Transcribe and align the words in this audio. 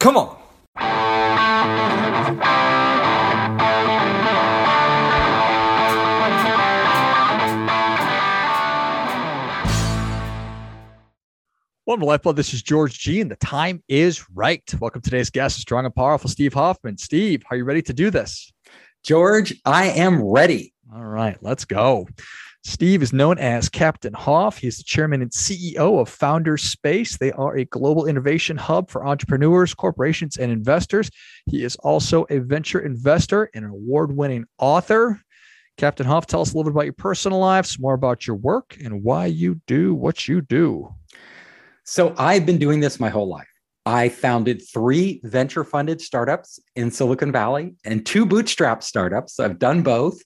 Come 0.00 0.16
on. 0.16 0.34
Welcome 11.84 12.00
to 12.00 12.06
Lifeblood. 12.06 12.36
This 12.36 12.54
is 12.54 12.62
George 12.62 12.98
G, 12.98 13.20
and 13.20 13.30
the 13.30 13.36
time 13.36 13.82
is 13.88 14.24
right. 14.30 14.62
Welcome 14.80 15.02
to 15.02 15.10
today's 15.10 15.28
guest, 15.28 15.60
strong 15.60 15.84
and 15.84 15.94
powerful 15.94 16.30
Steve 16.30 16.54
Hoffman. 16.54 16.96
Steve, 16.96 17.42
are 17.50 17.58
you 17.58 17.64
ready 17.64 17.82
to 17.82 17.92
do 17.92 18.08
this? 18.08 18.50
George, 19.04 19.54
I 19.66 19.88
am 19.88 20.22
ready. 20.22 20.72
All 20.94 21.04
right, 21.04 21.36
let's 21.42 21.66
go. 21.66 22.08
Steve 22.62 23.02
is 23.02 23.12
known 23.12 23.38
as 23.38 23.70
Captain 23.70 24.12
Hoff. 24.12 24.58
He's 24.58 24.76
the 24.76 24.84
chairman 24.84 25.22
and 25.22 25.30
CEO 25.30 26.00
of 26.00 26.08
Founders 26.10 26.62
Space. 26.62 27.16
They 27.16 27.32
are 27.32 27.56
a 27.56 27.64
global 27.64 28.06
innovation 28.06 28.58
hub 28.58 28.90
for 28.90 29.06
entrepreneurs, 29.06 29.72
corporations, 29.72 30.36
and 30.36 30.52
investors. 30.52 31.10
He 31.46 31.64
is 31.64 31.76
also 31.76 32.26
a 32.28 32.38
venture 32.38 32.80
investor 32.80 33.50
and 33.54 33.64
an 33.64 33.70
award 33.70 34.14
winning 34.14 34.44
author. 34.58 35.20
Captain 35.78 36.04
Hoff, 36.04 36.26
tell 36.26 36.42
us 36.42 36.52
a 36.52 36.56
little 36.56 36.70
bit 36.70 36.76
about 36.76 36.84
your 36.84 36.92
personal 36.92 37.38
life, 37.38 37.64
some 37.64 37.80
more 37.80 37.94
about 37.94 38.26
your 38.26 38.36
work, 38.36 38.76
and 38.84 39.02
why 39.02 39.24
you 39.24 39.60
do 39.66 39.94
what 39.94 40.28
you 40.28 40.42
do. 40.42 40.94
So 41.84 42.14
I've 42.18 42.44
been 42.44 42.58
doing 42.58 42.80
this 42.80 43.00
my 43.00 43.08
whole 43.08 43.28
life. 43.28 43.48
I 43.86 44.10
founded 44.10 44.62
three 44.70 45.22
venture 45.24 45.64
funded 45.64 46.02
startups 46.02 46.60
in 46.76 46.90
Silicon 46.90 47.32
Valley 47.32 47.76
and 47.86 48.04
two 48.04 48.26
bootstrap 48.26 48.82
startups. 48.82 49.40
I've 49.40 49.58
done 49.58 49.82
both. 49.82 50.20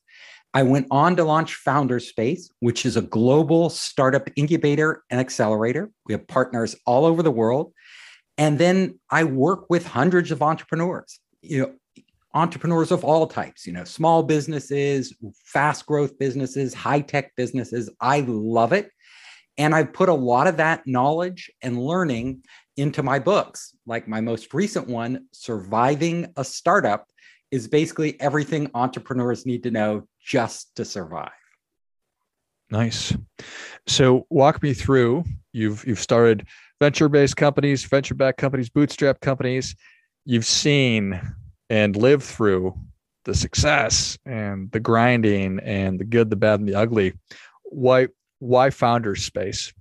I 0.55 0.63
went 0.63 0.87
on 0.93 1.17
to 1.17 1.25
launch 1.25 1.57
Founders 1.57 2.09
Space, 2.09 2.49
which 2.61 2.87
is 2.87 2.97
a 2.97 3.03
global 3.03 3.69
startup 3.71 4.29
incubator 4.37 5.03
and 5.11 5.19
accelerator. 5.19 5.91
We 6.07 6.15
have 6.15 6.29
partners 6.29 6.77
all 6.87 7.05
over 7.05 7.25
the 7.25 7.31
world. 7.33 7.73
And 8.39 8.59
then 8.59 9.01
I 9.11 9.25
work 9.25 9.69
with 9.69 9.85
hundreds 9.85 10.31
of 10.31 10.43
entrepreneurs, 10.43 11.19
you 11.43 11.59
know, 11.61 11.75
entrepreneurs 12.35 12.93
of 12.93 13.05
all 13.05 13.27
types, 13.27 13.67
you 13.67 13.73
know, 13.73 13.85
small 13.85 14.23
businesses, 14.23 15.13
fast 15.45 15.87
growth 15.87 16.19
businesses, 16.19 16.73
high 16.73 17.01
tech 17.01 17.33
businesses. 17.37 17.91
I 18.01 18.21
love 18.21 18.73
it. 18.73 18.91
And 19.59 19.75
I've 19.75 19.93
put 19.93 20.09
a 20.09 20.15
lot 20.15 20.47
of 20.47 20.57
that 20.57 20.85
knowledge 20.87 21.51
and 21.63 21.81
learning 21.81 22.43
into 22.77 23.03
my 23.03 23.19
books. 23.19 23.77
Like 23.87 24.09
my 24.09 24.21
most 24.21 24.53
recent 24.53 24.89
one, 24.89 25.27
Surviving 25.33 26.33
a 26.37 26.45
Startup, 26.45 27.07
is 27.55 27.69
basically 27.69 28.21
everything 28.21 28.69
entrepreneurs 28.75 29.47
need 29.47 29.63
to 29.63 29.71
know 29.71 30.03
just 30.21 30.75
to 30.75 30.85
survive. 30.85 31.31
Nice. 32.69 33.17
So 33.87 34.27
walk 34.29 34.61
me 34.61 34.75
through. 34.75 35.23
You've 35.53 35.87
you've 35.87 36.01
started 36.01 36.49
venture-based 36.81 37.37
companies, 37.37 37.85
venture-backed 37.85 38.39
companies, 38.39 38.71
bootstrap 38.71 39.21
companies. 39.21 39.77
You've 40.25 40.45
seen 40.45 41.21
and 41.71 41.95
lived 41.95 42.25
through 42.25 42.75
the 43.25 43.35
success 43.37 44.19
and 44.27 44.73
the 44.73 44.81
grinding 44.81 45.61
and 45.61 46.01
the 46.01 46.05
good, 46.05 46.31
the 46.31 46.37
bad, 46.37 46.59
and 46.59 46.69
the 46.69 46.75
ugly. 46.75 47.13
Why 47.63 48.09
why 48.41 48.71
founder 48.71 49.15
space? 49.15 49.73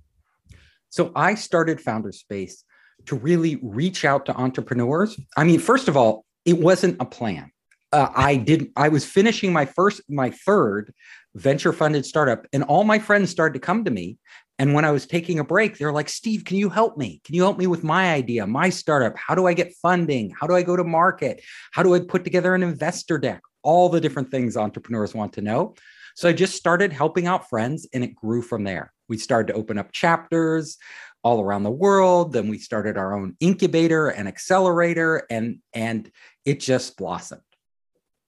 So 0.90 1.10
I 1.16 1.34
started 1.34 1.80
founder 1.80 2.12
space 2.12 2.62
to 3.06 3.16
really 3.16 3.56
reach 3.64 4.04
out 4.04 4.26
to 4.26 4.36
entrepreneurs. 4.36 5.18
I 5.36 5.42
mean, 5.42 5.58
first 5.58 5.88
of 5.88 5.96
all, 5.96 6.24
it 6.44 6.60
wasn't 6.60 6.98
a 7.00 7.04
plan. 7.04 7.50
Uh, 7.94 8.10
I 8.12 8.34
did. 8.34 8.72
I 8.74 8.88
was 8.88 9.04
finishing 9.04 9.52
my 9.52 9.66
first, 9.66 10.02
my 10.08 10.30
third 10.30 10.92
venture 11.36 11.72
funded 11.72 12.04
startup, 12.04 12.44
and 12.52 12.64
all 12.64 12.82
my 12.82 12.98
friends 12.98 13.30
started 13.30 13.54
to 13.54 13.64
come 13.64 13.84
to 13.84 13.90
me. 13.92 14.18
And 14.58 14.74
when 14.74 14.84
I 14.84 14.90
was 14.90 15.06
taking 15.06 15.38
a 15.38 15.44
break, 15.44 15.78
they're 15.78 15.92
like, 15.92 16.08
"Steve, 16.08 16.44
can 16.44 16.56
you 16.56 16.68
help 16.70 16.96
me? 16.96 17.20
Can 17.24 17.36
you 17.36 17.42
help 17.42 17.56
me 17.56 17.68
with 17.68 17.84
my 17.84 18.12
idea, 18.12 18.48
my 18.48 18.68
startup? 18.68 19.16
How 19.16 19.36
do 19.36 19.46
I 19.46 19.54
get 19.54 19.76
funding? 19.80 20.34
How 20.38 20.48
do 20.48 20.56
I 20.56 20.62
go 20.62 20.74
to 20.74 20.82
market? 20.82 21.40
How 21.70 21.84
do 21.84 21.94
I 21.94 22.00
put 22.00 22.24
together 22.24 22.52
an 22.56 22.64
investor 22.64 23.16
deck? 23.16 23.42
All 23.62 23.88
the 23.88 24.00
different 24.00 24.32
things 24.32 24.56
entrepreneurs 24.56 25.14
want 25.14 25.32
to 25.34 25.40
know." 25.40 25.76
So 26.16 26.28
I 26.28 26.32
just 26.32 26.56
started 26.56 26.92
helping 26.92 27.28
out 27.28 27.48
friends 27.48 27.86
and 27.92 28.02
it 28.02 28.16
grew 28.16 28.42
from 28.42 28.64
there. 28.64 28.92
We 29.08 29.18
started 29.18 29.52
to 29.52 29.58
open 29.58 29.78
up 29.78 29.92
chapters 29.92 30.78
all 31.22 31.40
around 31.40 31.62
the 31.62 31.70
world. 31.70 32.32
Then 32.32 32.48
we 32.48 32.58
started 32.58 32.96
our 32.96 33.14
own 33.14 33.36
incubator 33.38 34.08
and 34.08 34.26
accelerator 34.26 35.22
and 35.30 35.58
and 35.72 36.10
it 36.44 36.58
just 36.58 36.96
blossomed. 36.96 37.53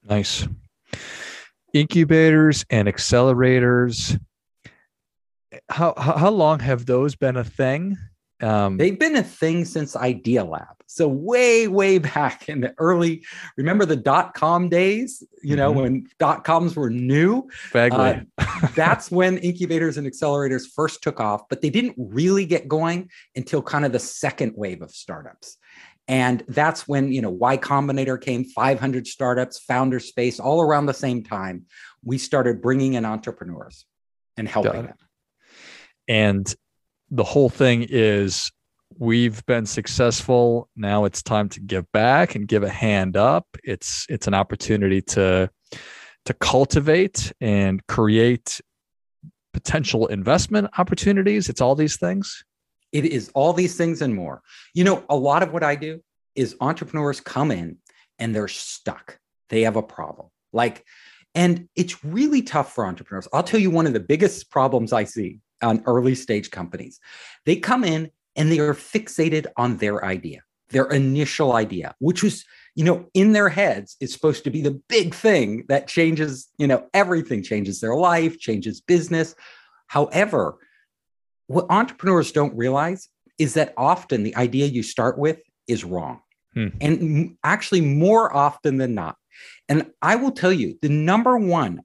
Nice. 0.08 0.46
Incubators 1.72 2.64
and 2.70 2.88
accelerators. 2.88 4.18
How 5.68 5.94
how 5.96 6.30
long 6.30 6.60
have 6.60 6.86
those 6.86 7.16
been 7.16 7.36
a 7.36 7.44
thing? 7.44 7.96
Um, 8.40 8.76
They've 8.76 8.98
been 8.98 9.16
a 9.16 9.22
thing 9.22 9.64
since 9.64 9.96
Idealab. 9.96 10.74
So 10.86 11.08
way, 11.08 11.66
way 11.68 11.98
back 11.98 12.48
in 12.48 12.60
the 12.60 12.74
early, 12.78 13.24
remember 13.56 13.86
the 13.86 13.96
dot 13.96 14.34
com 14.34 14.68
days, 14.68 15.24
you 15.42 15.56
know, 15.56 15.70
mm-hmm. 15.70 15.80
when 15.80 16.06
dot 16.18 16.44
coms 16.44 16.76
were 16.76 16.90
new. 16.90 17.48
Uh, 17.74 18.20
that's 18.74 19.10
when 19.10 19.38
incubators 19.38 19.96
and 19.96 20.06
accelerators 20.06 20.66
first 20.66 21.02
took 21.02 21.18
off, 21.18 21.48
but 21.48 21.62
they 21.62 21.70
didn't 21.70 21.94
really 21.96 22.44
get 22.46 22.68
going 22.68 23.10
until 23.34 23.62
kind 23.62 23.84
of 23.84 23.92
the 23.92 23.98
second 23.98 24.52
wave 24.54 24.82
of 24.82 24.90
startups. 24.90 25.56
And 26.08 26.44
that's 26.46 26.86
when, 26.86 27.12
you 27.12 27.20
know, 27.20 27.30
Y 27.30 27.56
Combinator 27.56 28.20
came, 28.20 28.44
500 28.44 29.06
startups, 29.06 29.58
founder 29.58 29.98
space, 29.98 30.38
all 30.38 30.62
around 30.62 30.86
the 30.86 30.94
same 30.94 31.24
time. 31.24 31.66
We 32.04 32.18
started 32.18 32.62
bringing 32.62 32.94
in 32.94 33.04
entrepreneurs 33.04 33.86
and 34.36 34.48
helping 34.48 34.86
them. 34.86 34.94
And 36.06 36.54
the 37.10 37.24
whole 37.24 37.48
thing 37.48 37.86
is 37.88 38.50
we've 38.98 39.44
been 39.46 39.66
successful 39.66 40.68
now 40.76 41.04
it's 41.04 41.22
time 41.22 41.48
to 41.48 41.60
give 41.60 41.90
back 41.92 42.34
and 42.34 42.48
give 42.48 42.62
a 42.62 42.68
hand 42.68 43.16
up 43.16 43.46
it's 43.64 44.06
it's 44.08 44.26
an 44.26 44.34
opportunity 44.34 45.02
to 45.02 45.50
to 46.24 46.34
cultivate 46.34 47.32
and 47.40 47.86
create 47.88 48.60
potential 49.52 50.06
investment 50.06 50.68
opportunities 50.78 51.48
it's 51.48 51.60
all 51.60 51.74
these 51.74 51.96
things 51.96 52.44
it 52.96 53.04
is 53.04 53.30
all 53.34 53.52
these 53.52 53.76
things 53.76 54.02
and 54.02 54.14
more 54.14 54.42
you 54.74 54.84
know 54.84 55.04
a 55.08 55.16
lot 55.16 55.42
of 55.42 55.52
what 55.52 55.62
i 55.62 55.74
do 55.74 56.00
is 56.34 56.56
entrepreneurs 56.60 57.20
come 57.20 57.50
in 57.50 57.76
and 58.18 58.34
they're 58.34 58.48
stuck 58.48 59.18
they 59.48 59.62
have 59.62 59.76
a 59.76 59.82
problem 59.82 60.28
like 60.52 60.84
and 61.34 61.68
it's 61.76 62.04
really 62.04 62.42
tough 62.42 62.74
for 62.74 62.86
entrepreneurs 62.86 63.28
i'll 63.32 63.42
tell 63.42 63.60
you 63.60 63.70
one 63.70 63.86
of 63.86 63.92
the 63.92 64.00
biggest 64.00 64.50
problems 64.50 64.92
i 64.92 65.04
see 65.04 65.40
on 65.62 65.82
early 65.86 66.14
stage 66.14 66.50
companies. 66.50 67.00
They 67.44 67.56
come 67.56 67.84
in 67.84 68.10
and 68.34 68.50
they 68.50 68.58
are 68.58 68.74
fixated 68.74 69.46
on 69.56 69.78
their 69.78 70.04
idea, 70.04 70.42
their 70.70 70.86
initial 70.86 71.54
idea, 71.54 71.94
which 71.98 72.22
was, 72.22 72.44
you 72.74 72.84
know, 72.84 73.06
in 73.14 73.32
their 73.32 73.48
heads 73.48 73.96
is 74.00 74.12
supposed 74.12 74.44
to 74.44 74.50
be 74.50 74.60
the 74.60 74.80
big 74.88 75.14
thing 75.14 75.64
that 75.68 75.88
changes, 75.88 76.48
you 76.58 76.66
know, 76.66 76.86
everything 76.92 77.42
changes 77.42 77.80
their 77.80 77.94
life, 77.94 78.38
changes 78.38 78.80
business. 78.80 79.34
However, 79.86 80.58
what 81.46 81.66
entrepreneurs 81.70 82.32
don't 82.32 82.56
realize 82.56 83.08
is 83.38 83.54
that 83.54 83.74
often 83.76 84.22
the 84.22 84.36
idea 84.36 84.66
you 84.66 84.82
start 84.82 85.18
with 85.18 85.40
is 85.68 85.84
wrong. 85.84 86.20
Hmm. 86.54 86.68
And 86.80 87.36
actually, 87.44 87.82
more 87.82 88.34
often 88.34 88.78
than 88.78 88.94
not. 88.94 89.16
And 89.68 89.90
I 90.00 90.16
will 90.16 90.30
tell 90.30 90.52
you 90.52 90.78
the 90.80 90.88
number 90.88 91.36
one 91.36 91.82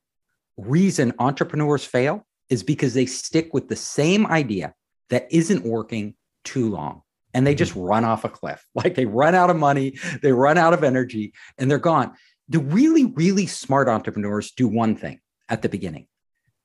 reason 0.58 1.14
entrepreneurs 1.20 1.84
fail 1.84 2.26
is 2.50 2.64
because 2.64 2.94
they 2.94 3.06
stick 3.06 3.54
with 3.54 3.68
the 3.68 3.76
same 3.76 4.26
idea 4.28 4.74
that 5.10 5.28
isn't 5.32 5.66
working 5.66 6.16
too 6.44 6.70
long 6.70 7.02
and 7.34 7.46
they 7.46 7.56
just 7.56 7.76
run 7.76 8.06
off 8.06 8.24
a 8.24 8.30
cliff. 8.30 8.66
Like 8.76 8.96
they 8.96 9.06
run 9.06 9.36
out 9.36 9.50
of 9.50 9.58
money, 9.58 9.98
they 10.22 10.32
run 10.32 10.58
out 10.58 10.74
of 10.74 10.84
energy, 10.84 11.34
and 11.58 11.70
they're 11.70 11.80
gone. 11.80 12.14
The 12.50 12.60
really, 12.60 13.06
really 13.06 13.48
smart 13.48 13.88
entrepreneurs 13.88 14.52
do 14.52 14.68
one 14.68 14.96
thing 14.96 15.20
at 15.50 15.62
the 15.62 15.70
beginning 15.70 16.08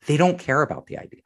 they 0.06 0.16
don't 0.16 0.38
care 0.38 0.62
about 0.62 0.86
the 0.86 0.98
idea. 0.98 1.22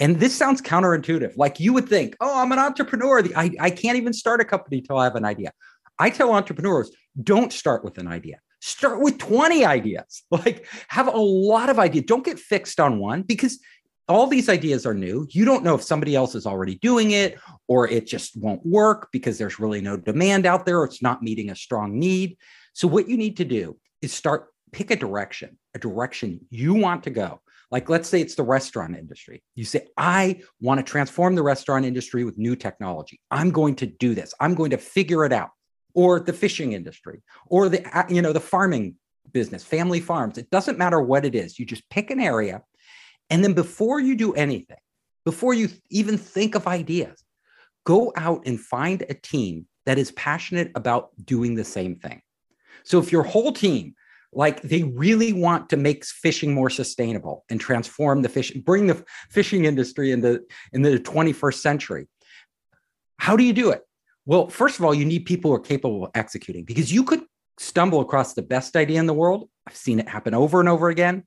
And 0.00 0.18
this 0.18 0.34
sounds 0.34 0.62
counterintuitive. 0.62 1.36
Like 1.36 1.60
you 1.60 1.74
would 1.74 1.88
think, 1.88 2.16
oh, 2.20 2.40
I'm 2.40 2.52
an 2.52 2.58
entrepreneur. 2.58 3.22
I, 3.36 3.50
I 3.60 3.70
can't 3.70 3.98
even 3.98 4.14
start 4.14 4.40
a 4.40 4.44
company 4.44 4.80
till 4.80 4.96
I 4.98 5.04
have 5.04 5.14
an 5.14 5.26
idea. 5.26 5.52
I 5.98 6.08
tell 6.08 6.32
entrepreneurs, 6.32 6.90
don't 7.22 7.52
start 7.52 7.84
with 7.84 7.98
an 7.98 8.08
idea. 8.08 8.40
Start 8.60 9.00
with 9.00 9.18
20 9.18 9.64
ideas. 9.64 10.22
Like 10.30 10.66
have 10.88 11.06
a 11.06 11.18
lot 11.18 11.68
of 11.68 11.78
ideas. 11.78 12.06
Don't 12.06 12.24
get 12.24 12.38
fixed 12.38 12.80
on 12.80 12.98
one 12.98 13.22
because 13.22 13.60
all 14.08 14.26
these 14.26 14.48
ideas 14.48 14.86
are 14.86 14.94
new. 14.94 15.26
You 15.30 15.44
don't 15.44 15.62
know 15.62 15.74
if 15.74 15.82
somebody 15.82 16.16
else 16.16 16.34
is 16.34 16.46
already 16.46 16.76
doing 16.76 17.12
it 17.12 17.38
or 17.68 17.86
it 17.86 18.06
just 18.06 18.36
won't 18.36 18.64
work 18.64 19.08
because 19.12 19.38
there's 19.38 19.60
really 19.60 19.80
no 19.80 19.96
demand 19.96 20.46
out 20.46 20.66
there 20.66 20.80
or 20.80 20.84
it's 20.84 21.02
not 21.02 21.22
meeting 21.22 21.50
a 21.50 21.54
strong 21.54 21.98
need. 21.98 22.36
So, 22.72 22.88
what 22.88 23.08
you 23.08 23.16
need 23.16 23.36
to 23.36 23.44
do 23.44 23.76
is 24.02 24.12
start 24.12 24.48
pick 24.72 24.90
a 24.90 24.96
direction, 24.96 25.58
a 25.74 25.78
direction 25.78 26.40
you 26.50 26.74
want 26.74 27.04
to 27.04 27.10
go. 27.10 27.40
Like, 27.70 27.88
let's 27.88 28.08
say 28.08 28.20
it's 28.20 28.34
the 28.34 28.42
restaurant 28.42 28.96
industry. 28.96 29.42
You 29.54 29.64
say, 29.64 29.86
I 29.96 30.42
want 30.60 30.78
to 30.78 30.84
transform 30.84 31.36
the 31.36 31.42
restaurant 31.42 31.84
industry 31.84 32.24
with 32.24 32.36
new 32.36 32.56
technology. 32.56 33.20
I'm 33.30 33.50
going 33.50 33.76
to 33.76 33.86
do 33.86 34.14
this. 34.14 34.34
I'm 34.40 34.54
going 34.54 34.70
to 34.70 34.78
figure 34.78 35.24
it 35.24 35.32
out. 35.32 35.50
Or 35.92 36.20
the 36.20 36.32
fishing 36.32 36.72
industry, 36.72 37.20
or 37.46 37.68
the 37.68 37.84
uh, 37.98 38.04
you 38.08 38.22
know 38.22 38.32
the 38.32 38.38
farming 38.38 38.94
business, 39.32 39.64
family 39.64 39.98
farms. 39.98 40.38
It 40.38 40.48
doesn't 40.48 40.78
matter 40.78 41.00
what 41.00 41.24
it 41.24 41.34
is. 41.34 41.58
You 41.58 41.66
just 41.66 41.88
pick 41.90 42.12
an 42.12 42.20
area 42.20 42.62
and 43.30 43.44
then 43.44 43.54
before 43.54 44.00
you 44.00 44.16
do 44.16 44.34
anything, 44.34 44.76
before 45.24 45.54
you 45.54 45.68
even 45.88 46.18
think 46.18 46.56
of 46.56 46.66
ideas, 46.66 47.22
go 47.86 48.12
out 48.16 48.42
and 48.44 48.60
find 48.60 49.02
a 49.08 49.14
team 49.14 49.66
that 49.86 49.98
is 49.98 50.10
passionate 50.12 50.72
about 50.74 51.10
doing 51.24 51.54
the 51.54 51.64
same 51.64 51.96
thing. 51.96 52.20
So 52.82 52.98
if 52.98 53.12
your 53.12 53.22
whole 53.22 53.52
team, 53.52 53.94
like 54.32 54.62
they 54.62 54.84
really 54.84 55.32
want 55.32 55.68
to 55.70 55.76
make 55.76 56.04
fishing 56.04 56.54
more 56.54 56.70
sustainable 56.70 57.44
and 57.50 57.60
transform 57.60 58.22
the 58.22 58.28
fish 58.28 58.52
bring 58.52 58.86
the 58.86 59.04
fishing 59.28 59.64
industry 59.64 60.12
into 60.12 60.40
in 60.72 60.82
the 60.82 60.98
21st 60.98 61.54
century, 61.54 62.06
how 63.18 63.36
do 63.36 63.44
you 63.44 63.52
do 63.52 63.70
it? 63.70 63.82
Well, 64.26 64.48
first 64.48 64.78
of 64.78 64.84
all, 64.84 64.94
you 64.94 65.04
need 65.04 65.26
people 65.26 65.50
who 65.50 65.56
are 65.56 65.60
capable 65.60 66.04
of 66.04 66.10
executing 66.14 66.64
because 66.64 66.92
you 66.92 67.02
could 67.04 67.22
stumble 67.58 68.00
across 68.00 68.34
the 68.34 68.42
best 68.42 68.76
idea 68.76 68.98
in 68.98 69.06
the 69.06 69.14
world. 69.14 69.48
I've 69.66 69.76
seen 69.76 70.00
it 70.00 70.08
happen 70.08 70.34
over 70.34 70.60
and 70.60 70.68
over 70.68 70.88
again. 70.88 71.24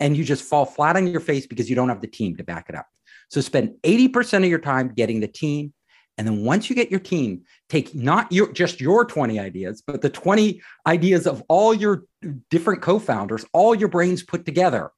And 0.00 0.16
you 0.16 0.24
just 0.24 0.42
fall 0.42 0.64
flat 0.64 0.96
on 0.96 1.06
your 1.06 1.20
face 1.20 1.46
because 1.46 1.70
you 1.70 1.76
don't 1.76 1.88
have 1.88 2.00
the 2.00 2.08
team 2.08 2.36
to 2.36 2.44
back 2.44 2.66
it 2.68 2.74
up. 2.74 2.86
So 3.30 3.40
spend 3.40 3.74
80% 3.82 4.38
of 4.38 4.44
your 4.46 4.58
time 4.58 4.92
getting 4.94 5.20
the 5.20 5.28
team. 5.28 5.72
And 6.18 6.26
then 6.26 6.44
once 6.44 6.68
you 6.68 6.76
get 6.76 6.90
your 6.90 7.00
team, 7.00 7.42
take 7.68 7.94
not 7.94 8.30
your 8.30 8.52
just 8.52 8.80
your 8.80 9.04
20 9.04 9.38
ideas, 9.38 9.82
but 9.86 10.02
the 10.02 10.10
20 10.10 10.60
ideas 10.86 11.26
of 11.26 11.42
all 11.48 11.72
your 11.72 12.04
different 12.50 12.82
co-founders, 12.82 13.44
all 13.52 13.74
your 13.74 13.88
brains 13.88 14.22
put 14.22 14.44
together, 14.44 14.90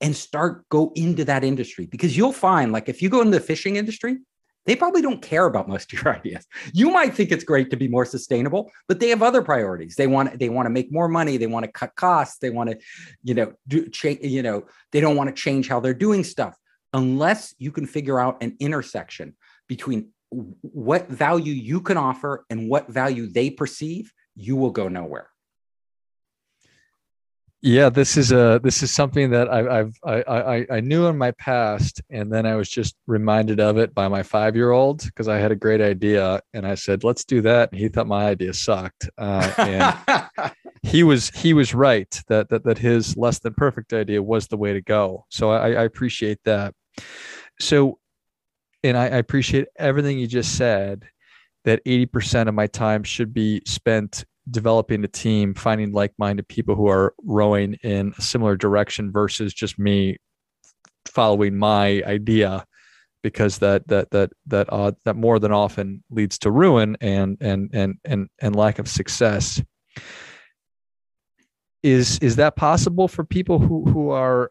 and 0.00 0.14
start 0.14 0.68
go 0.68 0.92
into 0.94 1.24
that 1.24 1.42
industry. 1.42 1.86
Because 1.86 2.16
you'll 2.16 2.32
find 2.32 2.70
like 2.70 2.88
if 2.88 3.00
you 3.00 3.08
go 3.08 3.20
into 3.20 3.38
the 3.38 3.40
fishing 3.40 3.76
industry, 3.76 4.18
they 4.66 4.76
probably 4.76 5.00
don't 5.00 5.22
care 5.22 5.46
about 5.46 5.66
most 5.66 5.90
of 5.94 6.02
your 6.02 6.14
ideas. 6.16 6.46
You 6.74 6.90
might 6.90 7.14
think 7.14 7.32
it's 7.32 7.44
great 7.44 7.70
to 7.70 7.76
be 7.76 7.88
more 7.88 8.04
sustainable, 8.04 8.70
but 8.86 9.00
they 9.00 9.08
have 9.08 9.22
other 9.22 9.40
priorities. 9.40 9.96
They 9.96 10.06
want 10.06 10.38
they 10.38 10.50
want 10.50 10.66
to 10.66 10.70
make 10.70 10.92
more 10.92 11.08
money. 11.08 11.38
They 11.38 11.46
want 11.46 11.64
to 11.64 11.72
cut 11.72 11.96
costs. 11.96 12.38
They 12.38 12.50
want 12.50 12.70
to, 12.70 12.78
you 13.22 13.34
know, 13.34 13.54
do 13.66 13.88
change. 13.88 14.20
You 14.22 14.42
know, 14.42 14.66
they 14.92 15.00
don't 15.00 15.16
want 15.16 15.34
to 15.34 15.34
change 15.34 15.68
how 15.68 15.80
they're 15.80 15.94
doing 15.94 16.22
stuff 16.22 16.54
unless 16.92 17.54
you 17.58 17.72
can 17.72 17.86
figure 17.86 18.20
out 18.20 18.42
an 18.42 18.56
intersection 18.60 19.34
between 19.68 20.10
what 20.30 21.08
value 21.08 21.52
you 21.52 21.80
can 21.80 21.96
offer 21.96 22.44
and 22.50 22.68
what 22.68 22.88
value 22.88 23.26
they 23.26 23.50
perceive. 23.50 24.12
You 24.34 24.56
will 24.56 24.70
go 24.70 24.88
nowhere. 24.88 25.28
Yeah, 27.60 27.88
this 27.88 28.16
is 28.16 28.30
a 28.30 28.60
this 28.62 28.84
is 28.84 28.94
something 28.94 29.30
that 29.30 29.52
I, 29.52 29.80
I've 29.80 29.98
I, 30.04 30.22
I 30.22 30.66
I 30.76 30.80
knew 30.80 31.06
in 31.06 31.18
my 31.18 31.32
past, 31.32 32.00
and 32.08 32.32
then 32.32 32.46
I 32.46 32.54
was 32.54 32.68
just 32.68 32.94
reminded 33.08 33.58
of 33.58 33.78
it 33.78 33.92
by 33.92 34.06
my 34.06 34.22
five 34.22 34.54
year 34.54 34.70
old 34.70 35.02
because 35.04 35.26
I 35.26 35.38
had 35.38 35.50
a 35.50 35.56
great 35.56 35.80
idea, 35.80 36.40
and 36.54 36.64
I 36.64 36.76
said, 36.76 37.02
"Let's 37.02 37.24
do 37.24 37.40
that," 37.42 37.72
and 37.72 37.80
he 37.80 37.88
thought 37.88 38.06
my 38.06 38.26
idea 38.26 38.54
sucked, 38.54 39.10
uh, 39.18 39.52
and 39.58 40.52
he 40.82 41.02
was 41.02 41.30
he 41.30 41.52
was 41.52 41.74
right 41.74 42.22
that 42.28 42.48
that 42.50 42.62
that 42.62 42.78
his 42.78 43.16
less 43.16 43.40
than 43.40 43.54
perfect 43.54 43.92
idea 43.92 44.22
was 44.22 44.46
the 44.46 44.56
way 44.56 44.72
to 44.72 44.80
go. 44.80 45.26
So 45.28 45.50
I, 45.50 45.70
I 45.72 45.82
appreciate 45.82 46.38
that. 46.44 46.74
So, 47.58 47.98
and 48.82 48.96
I, 48.96 49.04
I 49.04 49.16
appreciate 49.16 49.68
everything 49.76 50.18
you 50.18 50.26
just 50.26 50.56
said. 50.56 51.04
That 51.64 51.82
eighty 51.84 52.06
percent 52.06 52.48
of 52.48 52.54
my 52.54 52.66
time 52.66 53.02
should 53.02 53.34
be 53.34 53.60
spent 53.66 54.24
developing 54.50 55.04
a 55.04 55.08
team, 55.08 55.54
finding 55.54 55.92
like-minded 55.92 56.48
people 56.48 56.74
who 56.74 56.88
are 56.88 57.14
rowing 57.22 57.74
in 57.82 58.14
a 58.16 58.22
similar 58.22 58.56
direction 58.56 59.12
versus 59.12 59.52
just 59.52 59.78
me 59.78 60.16
following 61.06 61.56
my 61.56 62.02
idea 62.06 62.64
because 63.22 63.58
that 63.58 63.86
that 63.88 64.10
that 64.10 64.30
that 64.46 64.72
uh, 64.72 64.92
that 65.04 65.16
more 65.16 65.38
than 65.38 65.52
often 65.52 66.02
leads 66.10 66.38
to 66.38 66.50
ruin 66.50 66.96
and 67.00 67.36
and 67.40 67.70
and 67.72 67.96
and 68.04 68.28
and 68.40 68.56
lack 68.56 68.78
of 68.78 68.88
success 68.88 69.62
is 71.82 72.18
is 72.20 72.36
that 72.36 72.56
possible 72.56 73.08
for 73.08 73.24
people 73.24 73.58
who 73.58 73.84
who 73.84 74.10
are 74.10 74.50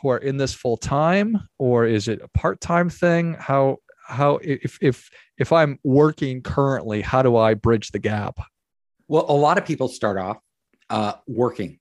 who 0.00 0.08
are 0.08 0.18
in 0.18 0.36
this 0.36 0.54
full 0.54 0.76
time 0.76 1.48
or 1.58 1.86
is 1.86 2.08
it 2.08 2.20
a 2.22 2.28
part-time 2.28 2.88
thing 2.88 3.34
how 3.38 3.76
how 4.06 4.38
if 4.42 4.78
if 4.80 5.10
if 5.38 5.52
i'm 5.52 5.78
working 5.84 6.42
currently 6.42 7.02
how 7.02 7.22
do 7.22 7.36
i 7.36 7.54
bridge 7.54 7.90
the 7.90 7.98
gap 7.98 8.38
well, 9.08 9.26
a 9.28 9.32
lot 9.32 9.58
of 9.58 9.64
people 9.64 9.88
start 9.88 10.18
off 10.18 10.38
uh, 10.90 11.14
working 11.26 11.78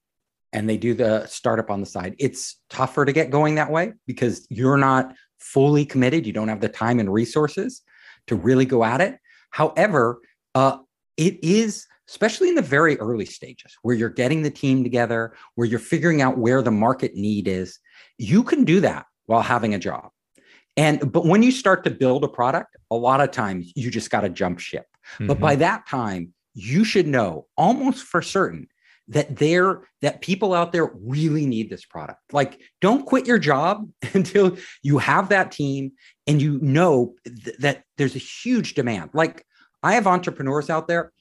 and 0.54 0.70
they 0.70 0.78
do 0.78 0.94
the 0.94 1.26
startup 1.28 1.70
on 1.70 1.80
the 1.80 1.86
side. 1.86 2.16
It's 2.20 2.60
tougher 2.70 3.06
to 3.06 3.12
get 3.12 3.30
going 3.30 3.56
that 3.56 3.72
way 3.72 3.94
because 4.06 4.46
you're 4.50 4.78
not 4.78 5.14
fully 5.40 5.86
committed. 5.86 6.26
You 6.26 6.34
don't 6.34 6.48
have 6.48 6.62
the 6.62 6.70
time 6.70 7.00
and 7.00 7.12
resources 7.12 7.82
to 8.28 8.36
really 8.36 8.66
go 8.66 8.84
at 8.84 9.02
it. 9.02 9.18
However, 9.50 10.22
uh, 10.54 10.78
it 11.18 11.44
is, 11.44 11.88
especially 12.10 12.50
in 12.50 12.56
the 12.56 12.62
very 12.62 12.98
early 13.00 13.26
stages 13.26 13.76
where 13.82 13.96
you're 13.96 14.10
getting 14.10 14.44
the 14.44 14.52
team 14.52 14.84
together, 14.84 15.34
where 15.56 15.68
you're 15.68 15.80
figuring 15.80 16.22
out 16.22 16.38
where 16.38 16.62
the 16.62 16.72
market 16.72 17.16
need 17.16 17.48
is, 17.48 17.80
you 18.18 18.44
can 18.44 18.64
do 18.64 18.80
that 18.80 19.06
while 19.26 19.42
having 19.42 19.74
a 19.74 19.80
job. 19.80 20.10
And 20.78 21.12
but 21.12 21.26
when 21.26 21.42
you 21.42 21.52
start 21.52 21.84
to 21.86 21.92
build 21.92 22.24
a 22.24 22.28
product, 22.28 22.76
a 22.92 22.96
lot 22.96 23.22
of 23.22 23.32
times 23.32 23.72
you 23.76 23.90
just 23.90 24.10
got 24.10 24.22
to 24.22 24.30
jump 24.30 24.60
ship. 24.60 24.86
Mm-hmm. 25.14 25.28
But 25.28 25.40
by 25.40 25.54
mm-hmm. 25.54 25.62
that 25.62 25.88
time, 25.88 26.34
you 26.54 26.84
should 26.84 27.08
know 27.08 27.48
almost 27.58 28.04
for 28.04 28.22
certain 28.22 28.68
that 29.08 29.36
there 29.36 29.84
that 30.02 30.22
people 30.22 30.54
out 30.54 30.72
there 30.72 30.92
really 30.96 31.46
need 31.46 31.70
this 31.70 31.86
product 31.86 32.20
like 32.32 32.60
don't 32.82 33.06
quit 33.06 33.28
your 33.28 33.38
job 33.38 33.88
until 34.14 34.58
you 34.82 34.98
have 34.98 35.30
that 35.30 35.52
team 35.52 35.92
and 36.26 36.42
you 36.42 36.60
know 36.62 37.14
th- 37.26 37.58
that 37.58 37.84
there's 37.98 38.16
a 38.16 38.20
huge 38.20 38.74
demand 38.74 39.12
like 39.14 39.46
i 39.84 39.94
have 39.94 40.08
entrepreneurs 40.08 40.72
out 40.72 40.88
there 40.88 41.12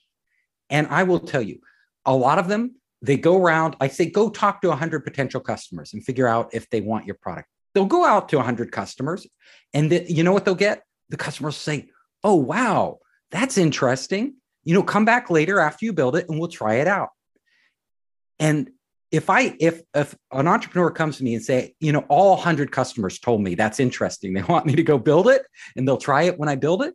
and 0.71 0.87
i 0.89 1.03
will 1.03 1.21
tell 1.21 1.43
you 1.43 1.59
a 2.05 2.15
lot 2.15 2.39
of 2.39 2.49
them 2.49 2.75
they 3.03 3.17
go 3.17 3.41
around 3.41 3.77
i 3.81 3.89
say 3.89 4.07
go 4.07 4.31
talk 4.31 4.63
to 4.63 4.69
100 4.69 5.05
potential 5.05 5.41
customers 5.41 5.93
and 5.93 6.05
figure 6.05 6.27
out 6.27 6.51
if 6.53 6.69
they 6.71 6.81
want 6.81 7.07
your 7.07 7.17
product. 7.17 7.49
They'll 7.75 7.87
go 7.87 8.05
out 8.05 8.29
to 8.31 8.37
100 8.37 8.71
customers 8.71 9.27
and 9.73 9.91
the, 9.91 10.11
you 10.11 10.23
know 10.23 10.33
what 10.33 10.45
they'll 10.45 10.55
get? 10.55 10.85
The 11.09 11.17
customers 11.17 11.57
say 11.57 11.91
oh 12.23 12.37
wow 12.37 12.99
that's 13.31 13.59
interesting. 13.59 14.35
You 14.63 14.75
know 14.75 14.83
come 14.83 15.05
back 15.05 15.29
later 15.31 15.59
after 15.61 15.85
you 15.85 15.93
build 15.93 16.17
it 16.17 16.29
and 16.29 16.39
we'll 16.39 16.49
try 16.49 16.77
it 16.77 16.87
out. 16.87 17.11
And 18.39 18.71
if 19.11 19.29
i 19.31 19.55
if 19.61 19.83
if 19.95 20.17
an 20.33 20.49
entrepreneur 20.49 20.91
comes 20.91 21.19
to 21.19 21.25
me 21.25 21.35
and 21.35 21.45
say 21.45 21.75
you 21.81 21.93
know 21.93 22.05
all 22.09 22.31
100 22.37 22.73
customers 22.73 23.19
told 23.19 23.43
me 23.43 23.55
that's 23.55 23.81
interesting. 23.81 24.33
They 24.33 24.43
want 24.43 24.67
me 24.67 24.77
to 24.77 24.83
go 24.83 24.99
build 24.99 25.29
it 25.29 25.43
and 25.77 25.87
they'll 25.87 25.97
try 25.99 26.23
it 26.23 26.39
when 26.39 26.49
i 26.49 26.57
build 26.57 26.83
it 26.83 26.95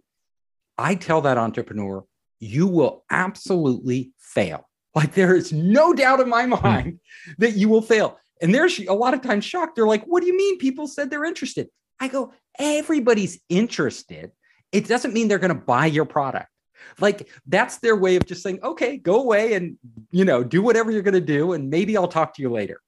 i 0.77 0.95
tell 0.95 1.21
that 1.21 1.37
entrepreneur 1.37 2.03
you 2.39 2.67
will 2.67 3.03
absolutely 3.09 4.11
fail. 4.17 4.67
Like 4.95 5.13
there 5.13 5.35
is 5.35 5.53
no 5.53 5.93
doubt 5.93 6.19
in 6.19 6.29
my 6.29 6.43
hmm. 6.43 6.55
mind 6.63 6.99
that 7.37 7.51
you 7.51 7.69
will 7.69 7.81
fail. 7.81 8.17
And 8.41 8.53
there's 8.55 8.79
a 8.79 8.93
lot 8.93 9.13
of 9.13 9.21
times 9.21 9.45
shocked 9.45 9.75
they're 9.75 9.85
like 9.85 10.03
what 10.05 10.21
do 10.21 10.27
you 10.27 10.35
mean 10.35 10.57
people 10.57 10.87
said 10.87 11.09
they're 11.09 11.25
interested? 11.25 11.69
I 11.99 12.07
go 12.07 12.33
everybody's 12.57 13.39
interested. 13.49 14.31
It 14.71 14.87
doesn't 14.87 15.13
mean 15.13 15.27
they're 15.27 15.39
going 15.39 15.49
to 15.49 15.55
buy 15.55 15.87
your 15.87 16.05
product. 16.05 16.47
Like 16.99 17.29
that's 17.45 17.77
their 17.77 17.95
way 17.95 18.15
of 18.15 18.25
just 18.25 18.41
saying, 18.41 18.59
okay, 18.63 18.97
go 18.97 19.21
away 19.21 19.53
and 19.53 19.77
you 20.11 20.25
know, 20.25 20.43
do 20.43 20.61
whatever 20.61 20.91
you're 20.91 21.01
going 21.01 21.13
to 21.13 21.21
do, 21.21 21.53
and 21.53 21.69
maybe 21.69 21.95
I'll 21.97 22.07
talk 22.07 22.33
to 22.35 22.41
you 22.41 22.49
later. 22.49 22.81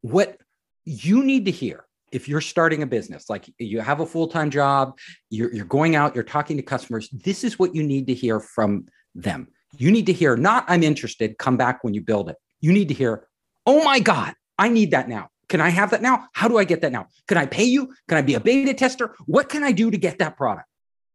What 0.00 0.38
you 0.84 1.24
need 1.24 1.44
to 1.46 1.50
hear 1.50 1.84
if 2.12 2.28
you're 2.28 2.40
starting 2.40 2.82
a 2.82 2.86
business, 2.86 3.28
like 3.28 3.50
you 3.58 3.80
have 3.80 4.00
a 4.00 4.06
full 4.06 4.28
time 4.28 4.50
job, 4.50 4.98
you're, 5.30 5.52
you're 5.52 5.66
going 5.66 5.96
out, 5.96 6.14
you're 6.14 6.24
talking 6.24 6.56
to 6.56 6.62
customers, 6.62 7.08
this 7.10 7.44
is 7.44 7.58
what 7.58 7.74
you 7.74 7.82
need 7.82 8.06
to 8.06 8.14
hear 8.14 8.40
from 8.40 8.86
them. 9.22 9.48
You 9.76 9.90
need 9.90 10.06
to 10.06 10.12
hear, 10.12 10.36
not 10.36 10.64
I'm 10.68 10.82
interested, 10.82 11.38
come 11.38 11.56
back 11.56 11.84
when 11.84 11.94
you 11.94 12.00
build 12.00 12.30
it. 12.30 12.36
You 12.60 12.72
need 12.72 12.88
to 12.88 12.94
hear, 12.94 13.26
oh 13.66 13.84
my 13.84 14.00
God, 14.00 14.34
I 14.58 14.68
need 14.68 14.92
that 14.92 15.08
now. 15.08 15.28
Can 15.48 15.60
I 15.60 15.70
have 15.70 15.90
that 15.90 16.02
now? 16.02 16.26
How 16.32 16.48
do 16.48 16.58
I 16.58 16.64
get 16.64 16.82
that 16.82 16.92
now? 16.92 17.06
Can 17.26 17.38
I 17.38 17.46
pay 17.46 17.64
you? 17.64 17.94
Can 18.08 18.18
I 18.18 18.22
be 18.22 18.34
a 18.34 18.40
beta 18.40 18.74
tester? 18.74 19.14
What 19.26 19.48
can 19.48 19.64
I 19.64 19.72
do 19.72 19.90
to 19.90 19.96
get 19.96 20.18
that 20.18 20.36
product? 20.36 20.66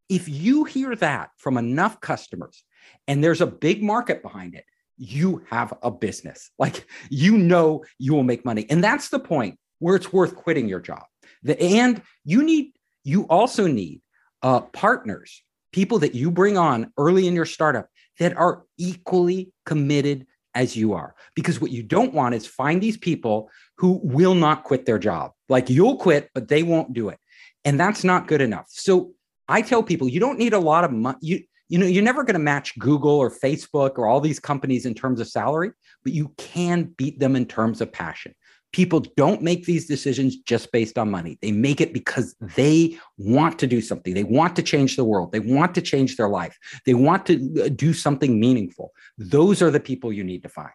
If 0.10 0.28
you 0.28 0.64
hear 0.64 0.96
that 0.98 1.30
from 1.38 1.58
enough 1.58 2.00
customers 2.02 2.64
and 3.08 3.24
there's 3.24 3.42
a 3.42 3.48
big 3.48 3.84
market 3.84 4.22
behind 4.22 4.56
it, 4.56 4.66
you 4.98 5.44
have 5.50 5.74
a 5.82 5.92
business. 5.92 6.50
Like 6.60 6.88
you 7.10 7.38
know 7.38 7.84
you 8.00 8.14
will 8.14 8.24
make 8.24 8.46
money. 8.46 8.66
And 8.70 8.84
that's 8.84 9.10
the 9.10 9.20
point 9.20 9.60
where 9.80 9.96
it's 9.96 10.14
worth 10.14 10.36
quitting 10.36 10.68
your 10.68 10.80
job. 10.80 11.04
The, 11.44 11.62
and 11.62 12.02
you 12.24 12.44
need, 12.44 12.72
you 13.04 13.24
also 13.24 13.68
need 13.68 14.02
uh, 14.42 14.62
partners, 14.62 15.44
people 15.72 16.00
that 16.00 16.16
you 16.16 16.32
bring 16.32 16.58
on 16.58 16.92
early 16.98 17.28
in 17.28 17.36
your 17.36 17.46
startup 17.46 17.88
that 18.20 18.36
are 18.38 18.64
equally 18.78 19.52
committed 19.66 20.28
as 20.56 20.76
you 20.76 20.94
are. 20.94 21.16
Because 21.36 21.60
what 21.60 21.72
you 21.72 21.84
don't 21.84 22.14
want 22.14 22.36
is 22.36 22.46
find 22.46 22.82
these 22.82 22.98
people 22.98 23.50
who 23.78 24.00
will 24.04 24.36
not 24.36 24.64
quit 24.64 24.86
their 24.86 25.00
job. 25.00 25.32
Like 25.50 25.70
you'll 25.70 25.98
quit, 25.98 26.30
but 26.34 26.48
they 26.48 26.64
won't 26.64 26.94
do 26.94 27.10
it. 27.10 27.18
And 27.66 27.80
that's 27.80 28.04
not 28.04 28.28
good 28.28 28.42
enough. 28.42 28.68
So 28.70 29.14
I 29.48 29.62
tell 29.62 29.84
people 29.84 30.10
you 30.10 30.20
don't 30.20 30.40
need 30.40 30.54
a 30.54 30.60
lot 30.60 30.84
of 30.84 30.92
money. 30.92 31.18
You, 31.22 31.44
you 31.70 31.80
know, 31.80 31.86
you're 31.86 32.04
never 32.04 32.24
going 32.24 32.36
to 32.36 32.40
match 32.40 32.78
Google 32.78 33.18
or 33.18 33.32
Facebook 33.32 33.98
or 33.98 34.08
all 34.08 34.20
these 34.20 34.40
companies 34.40 34.86
in 34.86 34.94
terms 34.94 35.20
of 35.20 35.28
salary, 35.28 35.72
but 36.04 36.14
you 36.14 36.34
can 36.38 36.94
beat 36.98 37.20
them 37.20 37.36
in 37.36 37.46
terms 37.46 37.82
of 37.82 37.92
passion. 37.92 38.36
People 38.74 39.00
don't 39.16 39.42
make 39.42 39.66
these 39.66 39.86
decisions 39.88 40.36
just 40.38 40.72
based 40.72 40.98
on 40.98 41.10
money. 41.10 41.38
They 41.42 41.52
make 41.52 41.80
it 41.80 41.94
because 41.94 42.36
they 42.58 42.98
want 43.18 43.60
to 43.60 43.68
do 43.68 43.80
something. 43.82 44.14
They 44.14 44.24
want 44.26 44.56
to 44.58 44.64
change 44.64 44.96
the 44.98 45.06
world. 45.06 45.32
They 45.32 45.40
want 45.40 45.76
to 45.76 45.82
change 45.82 46.18
their 46.18 46.28
life. 46.28 46.58
They 46.86 46.96
want 46.96 47.26
to 47.28 47.36
uh, 47.66 47.70
do 47.70 47.94
something 47.94 48.40
meaningful. 48.40 48.92
Those 49.18 49.62
are 49.62 49.72
the 49.72 49.80
people 49.80 50.12
you 50.12 50.24
need 50.24 50.44
to 50.44 50.50
find. 50.50 50.72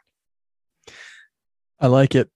I 1.80 1.88
like 1.88 2.14
it. 2.14 2.30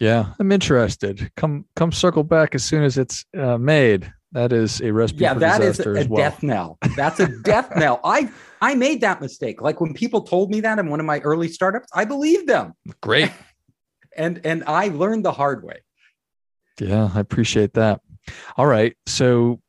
Yeah, 0.00 0.32
I'm 0.40 0.50
interested. 0.52 1.30
Come 1.36 1.66
come 1.76 1.92
circle 1.92 2.24
back 2.24 2.54
as 2.54 2.64
soon 2.64 2.82
as 2.82 2.98
it's 2.98 3.24
uh, 3.36 3.58
made 3.58 4.12
That 4.32 4.52
is 4.52 4.80
a 4.80 4.92
recipe 4.92 5.20
yeah, 5.22 5.34
for 5.34 5.40
that 5.40 5.60
is 5.62 5.76
disaster 5.76 5.96
a 5.96 6.00
as 6.00 6.08
well. 6.08 6.22
death 6.22 6.42
knell. 6.42 6.78
That's 6.96 7.20
a 7.20 7.28
death 7.42 7.70
knell. 7.76 8.00
I 8.04 8.28
I 8.60 8.74
made 8.74 9.00
that 9.02 9.20
mistake. 9.20 9.62
Like 9.62 9.80
when 9.80 9.94
people 9.94 10.22
told 10.22 10.50
me 10.50 10.60
that 10.62 10.78
in 10.80 10.88
one 10.88 10.98
of 11.00 11.06
my 11.06 11.20
early 11.20 11.48
startups, 11.48 11.88
I 11.94 12.04
believed 12.04 12.48
them, 12.48 12.74
Great. 13.00 13.30
And 14.16 14.40
and 14.44 14.64
I 14.66 14.88
learned 14.88 15.24
the 15.24 15.32
hard 15.32 15.64
way. 15.64 15.80
Yeah, 16.80 17.10
I 17.14 17.20
appreciate 17.20 17.74
that. 17.74 18.00
All 18.56 18.66
right. 18.66 18.96
So 19.06 19.60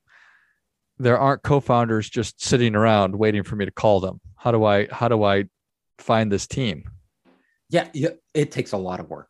there 0.97 1.19
aren't 1.19 1.43
co-founders 1.43 2.09
just 2.09 2.43
sitting 2.43 2.75
around 2.75 3.15
waiting 3.15 3.43
for 3.43 3.55
me 3.55 3.65
to 3.65 3.71
call 3.71 3.99
them. 3.99 4.21
How 4.35 4.51
do 4.51 4.63
I 4.63 4.87
how 4.91 5.07
do 5.07 5.23
I 5.23 5.45
find 5.99 6.31
this 6.31 6.47
team? 6.47 6.89
Yeah, 7.69 7.87
yeah, 7.93 8.09
it 8.33 8.51
takes 8.51 8.71
a 8.71 8.77
lot 8.77 8.99
of 8.99 9.09
work 9.09 9.29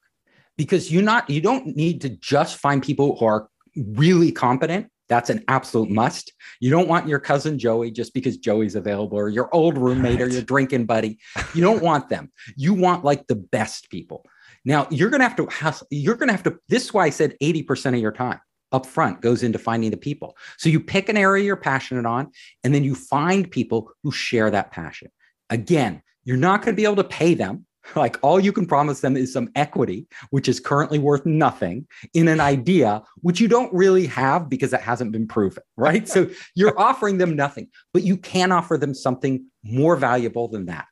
because 0.58 0.92
you 0.92 1.02
not 1.02 1.30
you 1.30 1.42
don't 1.42 1.76
need 1.76 2.02
to 2.02 2.10
just 2.10 2.58
find 2.58 2.84
people 2.84 3.18
who 3.18 3.26
are 3.26 3.50
really 3.76 4.32
competent. 4.32 4.88
That's 5.08 5.30
an 5.30 5.44
absolute 5.48 5.90
must. 5.92 6.34
You 6.60 6.72
don't 6.72 6.88
want 6.88 7.08
your 7.08 7.20
cousin 7.20 7.60
Joey 7.60 7.92
just 7.92 8.14
because 8.14 8.38
Joey's 8.38 8.76
available 8.76 9.18
or 9.18 9.30
your 9.30 9.54
old 9.54 9.78
roommate 9.78 10.20
or 10.20 10.28
your 10.28 10.42
drinking 10.42 10.86
buddy. 10.86 11.20
You 11.54 11.62
don't 11.62 11.84
want 11.84 12.10
them. 12.10 12.32
You 12.56 12.74
want 12.74 13.04
like 13.04 13.28
the 13.28 13.36
best 13.36 13.90
people. 13.92 14.26
Now 14.66 14.88
you're 14.90 15.10
gonna 15.10 15.24
have 15.24 15.38
to 15.38 15.48
has, 15.48 15.84
you're 15.92 16.16
gonna 16.16 16.34
have 16.34 16.44
to. 16.44 16.58
This 16.68 16.86
is 16.86 16.94
why 16.94 17.06
I 17.06 17.10
said 17.12 17.36
80% 17.42 17.94
of 17.94 18.00
your 18.00 18.12
time 18.12 18.40
up 18.72 18.86
front 18.86 19.22
goes 19.22 19.42
into 19.42 19.58
finding 19.58 19.92
the 19.92 19.98
people. 19.98 20.36
So 20.58 20.70
you 20.70 20.80
pick 20.80 21.08
an 21.08 21.18
area 21.18 21.46
you're 21.46 21.56
passionate 21.56 22.06
on, 22.06 22.32
and 22.64 22.74
then 22.74 22.84
you 22.84 22.94
find 22.94 23.50
people 23.50 23.92
who 24.04 24.12
share 24.12 24.52
that 24.52 24.72
passion. 24.72 25.10
Again, 25.50 26.02
you're 26.26 26.38
not 26.38 26.62
going 26.62 26.76
to 26.76 26.80
be 26.80 26.84
able 26.84 26.98
to 26.98 27.04
pay 27.04 27.34
them. 27.34 27.66
Like 27.96 28.18
all 28.24 28.40
you 28.40 28.52
can 28.52 28.66
promise 28.66 29.02
them 29.02 29.16
is 29.16 29.32
some 29.32 29.50
equity, 29.54 30.08
which 30.32 30.50
is 30.50 30.60
currently 30.60 30.98
worth 30.98 31.24
nothing 31.24 31.88
in 32.16 32.28
an 32.28 32.40
idea, 32.40 33.04
which 33.22 33.40
you 33.40 33.48
don't 33.48 33.72
really 33.72 34.08
have 34.08 34.50
because 34.50 34.74
it 34.74 34.82
hasn't 34.82 35.12
been 35.12 35.28
proven, 35.28 35.62
right? 35.78 36.10
so 36.10 36.28
you're 36.56 36.78
offering 36.80 37.20
them 37.20 37.36
nothing, 37.36 37.68
but 37.94 38.02
you 38.02 38.18
can 38.18 38.52
offer 38.52 38.76
them 38.76 38.96
something 38.96 39.46
more 39.64 39.96
valuable 39.96 40.48
than 40.48 40.66
that. 40.66 40.86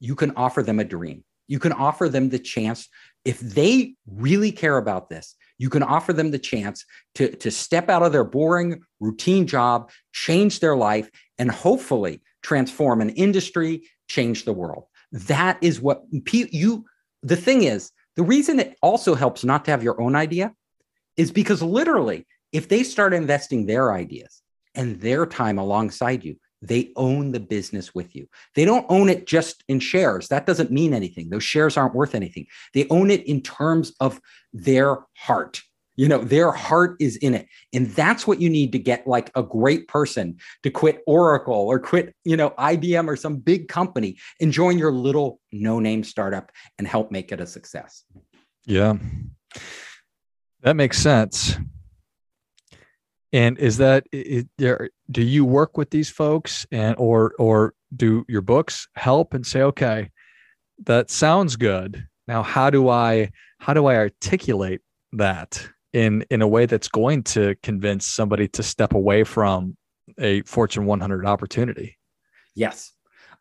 You 0.00 0.14
can 0.14 0.32
offer 0.34 0.62
them 0.62 0.80
a 0.80 0.84
dream. 0.84 1.24
You 1.50 1.58
can 1.58 1.72
offer 1.72 2.08
them 2.08 2.28
the 2.28 2.38
chance, 2.38 2.88
if 3.24 3.40
they 3.40 3.96
really 4.06 4.52
care 4.52 4.78
about 4.78 5.10
this, 5.10 5.34
you 5.58 5.68
can 5.68 5.82
offer 5.82 6.12
them 6.12 6.30
the 6.30 6.38
chance 6.38 6.84
to, 7.16 7.34
to 7.38 7.50
step 7.50 7.88
out 7.88 8.04
of 8.04 8.12
their 8.12 8.22
boring 8.22 8.82
routine 9.00 9.48
job, 9.48 9.90
change 10.12 10.60
their 10.60 10.76
life, 10.76 11.10
and 11.38 11.50
hopefully 11.50 12.22
transform 12.44 13.00
an 13.00 13.10
industry, 13.10 13.82
change 14.08 14.44
the 14.44 14.52
world. 14.52 14.84
That 15.10 15.58
is 15.60 15.80
what 15.80 16.04
you, 16.12 16.84
the 17.24 17.34
thing 17.34 17.64
is, 17.64 17.90
the 18.14 18.22
reason 18.22 18.60
it 18.60 18.76
also 18.80 19.16
helps 19.16 19.42
not 19.42 19.64
to 19.64 19.72
have 19.72 19.82
your 19.82 20.00
own 20.00 20.14
idea 20.14 20.54
is 21.16 21.32
because 21.32 21.62
literally, 21.62 22.28
if 22.52 22.68
they 22.68 22.84
start 22.84 23.12
investing 23.12 23.66
their 23.66 23.92
ideas 23.92 24.40
and 24.76 25.00
their 25.00 25.26
time 25.26 25.58
alongside 25.58 26.24
you, 26.24 26.36
they 26.62 26.92
own 26.96 27.32
the 27.32 27.40
business 27.40 27.94
with 27.94 28.14
you. 28.14 28.28
They 28.54 28.64
don't 28.64 28.86
own 28.88 29.08
it 29.08 29.26
just 29.26 29.64
in 29.68 29.80
shares. 29.80 30.28
That 30.28 30.46
doesn't 30.46 30.70
mean 30.70 30.92
anything. 30.92 31.30
Those 31.30 31.44
shares 31.44 31.76
aren't 31.76 31.94
worth 31.94 32.14
anything. 32.14 32.46
They 32.74 32.86
own 32.90 33.10
it 33.10 33.26
in 33.26 33.40
terms 33.40 33.92
of 34.00 34.20
their 34.52 34.98
heart. 35.16 35.62
You 35.96 36.08
know, 36.08 36.24
their 36.24 36.50
heart 36.50 36.96
is 36.98 37.16
in 37.16 37.34
it. 37.34 37.46
And 37.74 37.88
that's 37.88 38.26
what 38.26 38.40
you 38.40 38.48
need 38.48 38.72
to 38.72 38.78
get 38.78 39.06
like 39.06 39.30
a 39.34 39.42
great 39.42 39.86
person 39.86 40.38
to 40.62 40.70
quit 40.70 41.02
Oracle 41.06 41.54
or 41.54 41.78
quit, 41.78 42.14
you 42.24 42.36
know, 42.36 42.50
IBM 42.50 43.06
or 43.06 43.16
some 43.16 43.36
big 43.36 43.68
company 43.68 44.18
and 44.40 44.52
join 44.52 44.78
your 44.78 44.92
little 44.92 45.40
no 45.52 45.78
name 45.78 46.04
startup 46.04 46.52
and 46.78 46.86
help 46.86 47.10
make 47.10 47.32
it 47.32 47.40
a 47.40 47.46
success. 47.46 48.04
Yeah. 48.64 48.94
That 50.62 50.76
makes 50.76 50.98
sense. 50.98 51.58
And 53.32 53.58
is 53.58 53.78
that 53.78 54.06
there 54.58 54.90
do 55.10 55.22
you 55.22 55.44
work 55.44 55.76
with 55.76 55.90
these 55.90 56.10
folks 56.10 56.66
and 56.70 56.94
or 56.98 57.34
or 57.38 57.74
do 57.96 58.24
your 58.28 58.42
books 58.42 58.86
help 58.94 59.34
and 59.34 59.46
say 59.46 59.62
okay 59.62 60.10
that 60.84 61.10
sounds 61.10 61.56
good 61.56 62.06
now 62.28 62.42
how 62.42 62.70
do 62.70 62.88
I 62.88 63.30
how 63.58 63.74
do 63.74 63.86
I 63.86 63.96
articulate 63.96 64.80
that 65.12 65.66
in 65.92 66.24
in 66.30 66.42
a 66.42 66.48
way 66.48 66.66
that's 66.66 66.88
going 66.88 67.22
to 67.24 67.56
convince 67.62 68.06
somebody 68.06 68.48
to 68.48 68.62
step 68.62 68.94
away 68.94 69.24
from 69.24 69.76
a 70.18 70.42
Fortune 70.42 70.86
100 70.86 71.26
opportunity 71.26 71.96
Yes. 72.54 72.92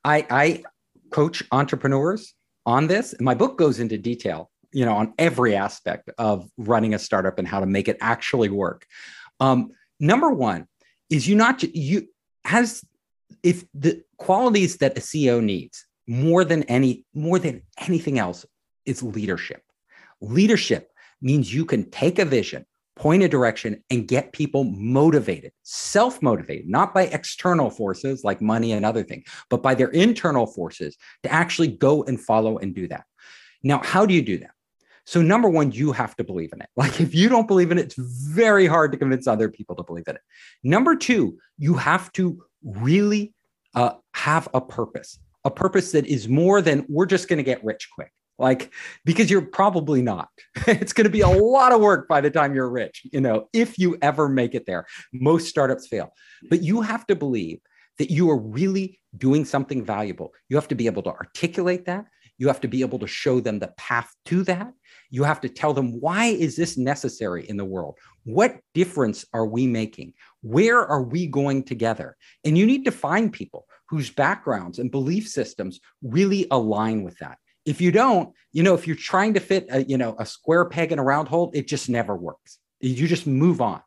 I, 0.03 0.25
I 0.29 0.63
coach 1.11 1.43
entrepreneurs 1.51 2.33
on 2.65 2.88
this. 2.88 3.15
My 3.19 3.33
book 3.33 3.57
goes 3.57 3.79
into 3.79 3.97
detail, 3.97 4.49
you 4.71 4.85
know, 4.85 4.95
on 4.95 5.13
every 5.17 5.55
aspect 5.55 6.09
of 6.17 6.49
running 6.57 6.93
a 6.93 6.99
startup 6.99 7.39
and 7.39 7.47
how 7.47 7.59
to 7.59 7.65
make 7.65 7.88
it 7.88 7.97
actually 8.01 8.49
work. 8.49 8.85
Um, 9.39 9.71
number 9.99 10.29
one 10.29 10.67
is 11.10 11.28
you 11.28 11.36
not 11.36 11.63
you 11.63 12.08
has 12.46 12.84
if 13.44 13.66
the 13.74 14.04
qualities 14.18 14.78
that 14.78 14.98
a 14.98 15.01
CEO 15.01 15.44
needs 15.44 15.86
more 16.08 16.44
than 16.44 16.63
any 16.63 17.06
more 17.13 17.39
than 17.39 17.62
anything 17.78 18.20
else 18.20 18.46
is 18.86 19.04
leadership. 19.04 19.62
Leadership 20.22 20.92
means 21.22 21.54
you 21.54 21.66
can 21.66 21.89
take 21.92 22.20
a 22.20 22.25
vision, 22.25 22.66
point 22.96 23.24
a 23.24 23.28
direction, 23.30 23.84
and 23.89 24.08
get 24.08 24.34
people 24.34 24.63
motivated, 24.63 25.51
self 25.63 26.22
motivated, 26.22 26.68
not 26.68 26.94
by 26.94 27.04
external 27.04 27.70
forces 27.70 28.24
like 28.24 28.42
money 28.42 28.72
and 28.74 28.86
other 28.86 29.04
things, 29.04 29.25
but 29.50 29.62
by 29.62 29.75
their 29.75 29.89
internal 29.89 30.46
forces 30.46 30.98
to 31.24 31.32
actually 31.32 31.68
go 31.68 32.04
and 32.04 32.20
follow 32.20 32.58
and 32.58 32.74
do 32.74 32.88
that. 32.88 33.06
Now, 33.63 33.82
how 33.84 34.06
do 34.06 34.13
you 34.13 34.22
do 34.22 34.39
that? 34.39 34.51
So, 35.10 35.24
number 35.24 35.50
one, 35.50 35.72
you 35.72 35.92
have 35.92 36.16
to 36.18 36.24
believe 36.24 36.54
in 36.54 36.62
it. 36.62 36.70
Like, 36.75 37.01
if 37.01 37.16
you 37.16 37.30
don't 37.30 37.48
believe 37.48 37.72
in 37.72 37.80
it, 37.80 37.86
it's 37.86 37.96
very 37.96 38.68
hard 38.68 38.92
to 38.92 38.98
convince 39.00 39.25
other 39.25 39.50
people 39.50 39.75
to 39.78 39.82
believe 39.82 40.08
in 40.08 40.18
it. 40.18 40.22
Number 40.63 40.96
two, 40.96 41.39
you 41.58 41.74
have 41.74 42.12
to 42.12 42.44
really 42.63 43.34
uh, 43.74 43.94
have 44.13 44.48
a 44.54 44.62
purpose, 44.62 45.18
a 45.44 45.50
purpose 45.50 45.94
that 45.94 46.06
is 46.06 46.30
more 46.30 46.62
than 46.62 46.86
we're 46.88 47.08
just 47.08 47.28
going 47.28 47.38
to 47.38 47.44
get 47.44 47.63
rich 47.63 47.89
quick. 47.92 48.12
Like 48.38 48.72
because 49.04 49.32
you're 49.32 49.42
probably 49.42 50.04
not. 50.04 50.30
It's 50.68 50.94
going 50.94 51.06
to 51.06 51.10
be 51.10 51.22
a 51.22 51.28
lot 51.28 51.72
of 51.72 51.82
work 51.82 52.08
by 52.08 52.22
the 52.22 52.30
time 52.30 52.54
you're 52.54 52.70
rich 52.70 53.01
you 53.12 53.20
know 53.20 53.50
if 53.51 53.80
you 53.80 53.98
ever 54.04 54.30
make 54.30 54.54
it 54.54 54.68
there. 54.68 54.86
Most 55.12 55.48
startups 55.48 55.88
fail. 55.88 56.13
But 56.51 56.62
you 56.62 56.82
have 56.82 57.08
to 57.08 57.16
believe 57.16 57.60
that 57.98 58.12
you 58.12 58.30
are 58.30 58.38
really 58.38 59.00
doing 59.18 59.44
something 59.44 59.84
valuable. 59.84 60.34
You 60.50 60.56
have 60.56 60.70
to 60.70 60.75
be 60.75 60.86
able 60.86 61.01
to 61.04 61.10
articulate 61.10 61.86
that 61.88 62.06
you 62.39 62.48
have 62.48 62.62
to 62.62 62.67
be 62.67 62.81
able 62.81 62.98
to 63.00 63.08
show 63.08 63.39
them 63.39 63.60
the 63.60 63.67
path 63.77 64.15
to 64.25 64.43
that. 64.46 64.74
You 65.12 65.24
have 65.24 65.41
to 65.41 65.50
tell 65.50 65.74
them 65.74 66.00
why 66.00 66.25
is 66.25 66.55
this 66.55 66.77
necessary 66.77 67.48
in 67.48 67.58
the 67.58 67.65
world? 67.65 67.98
What 68.24 68.60
difference 68.74 69.25
are 69.34 69.46
we 69.46 69.67
making? 69.67 70.13
Where 70.41 70.79
are 70.79 71.03
we 71.03 71.27
going 71.27 71.63
together? 71.63 72.15
And 72.46 72.58
you 72.58 72.65
need 72.65 72.86
to 72.86 72.91
find 72.91 73.31
people 73.31 73.67
whose 73.89 74.10
backgrounds 74.10 74.79
and 74.79 74.89
belief 74.89 75.27
systems 75.27 75.79
really 76.01 76.48
align 76.50 77.03
with 77.03 77.17
that. 77.19 77.38
If 77.65 77.81
you 77.81 77.91
don't, 77.91 78.34
you 78.53 78.63
know, 78.63 78.74
if 78.74 78.88
you're 78.88 78.96
trying 78.96 79.34
to 79.34 79.39
fit 79.39 79.67
a, 79.69 79.84
you 79.84 79.98
know, 79.98 80.15
a 80.17 80.25
square 80.25 80.65
peg 80.65 80.91
in 80.91 81.00
a 81.00 81.03
round 81.03 81.27
hole, 81.27 81.51
it 81.53 81.67
just 81.67 81.89
never 81.89 82.15
works. 82.15 82.58
You 82.79 83.08
just 83.08 83.27
move 83.27 83.62
on. 83.62 83.81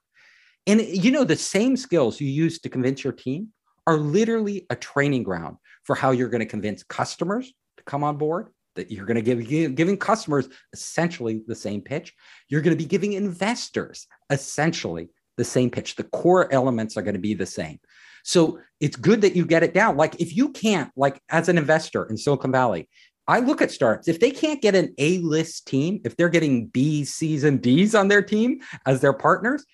And 0.66 0.80
you 0.80 1.10
know, 1.10 1.24
the 1.24 1.36
same 1.36 1.76
skills 1.76 2.20
you 2.20 2.28
use 2.28 2.60
to 2.60 2.68
convince 2.68 3.02
your 3.02 3.14
team 3.14 3.48
are 3.86 3.96
literally 3.96 4.66
a 4.70 4.76
training 4.76 5.22
ground 5.22 5.56
for 5.84 5.96
how 5.96 6.10
you're 6.10 6.28
going 6.28 6.40
to 6.40 6.46
convince 6.46 6.84
customers 6.84 7.52
come 7.86 8.04
on 8.04 8.16
board. 8.16 8.48
That 8.74 8.90
you're 8.90 9.04
going 9.04 9.16
to 9.16 9.22
give, 9.22 9.46
give 9.46 9.74
giving 9.74 9.98
customers 9.98 10.48
essentially 10.72 11.42
the 11.46 11.54
same 11.54 11.82
pitch. 11.82 12.14
You're 12.48 12.62
going 12.62 12.76
to 12.76 12.82
be 12.82 12.88
giving 12.88 13.12
investors 13.12 14.06
essentially 14.30 15.10
the 15.36 15.44
same 15.44 15.70
pitch. 15.70 15.96
The 15.96 16.04
core 16.04 16.50
elements 16.52 16.96
are 16.96 17.02
going 17.02 17.14
to 17.14 17.20
be 17.20 17.34
the 17.34 17.44
same. 17.44 17.80
So 18.24 18.60
it's 18.80 18.96
good 18.96 19.20
that 19.22 19.36
you 19.36 19.44
get 19.44 19.62
it 19.62 19.74
down. 19.74 19.96
Like 19.96 20.20
if 20.20 20.34
you 20.34 20.50
can't, 20.50 20.90
like 20.96 21.20
as 21.28 21.48
an 21.50 21.58
investor 21.58 22.04
in 22.04 22.16
Silicon 22.16 22.50
Valley, 22.50 22.88
I 23.28 23.40
look 23.40 23.62
at 23.62 23.70
startups. 23.70 24.08
If 24.08 24.20
they 24.20 24.30
can't 24.30 24.62
get 24.62 24.74
an 24.74 24.94
A 24.98 25.18
list 25.18 25.66
team, 25.66 26.00
if 26.04 26.16
they're 26.16 26.28
getting 26.28 26.66
B's, 26.66 27.14
C's, 27.14 27.44
and 27.44 27.60
D's 27.60 27.94
on 27.94 28.08
their 28.08 28.22
team 28.22 28.60
as 28.86 29.00
their 29.00 29.12
partners, 29.12 29.64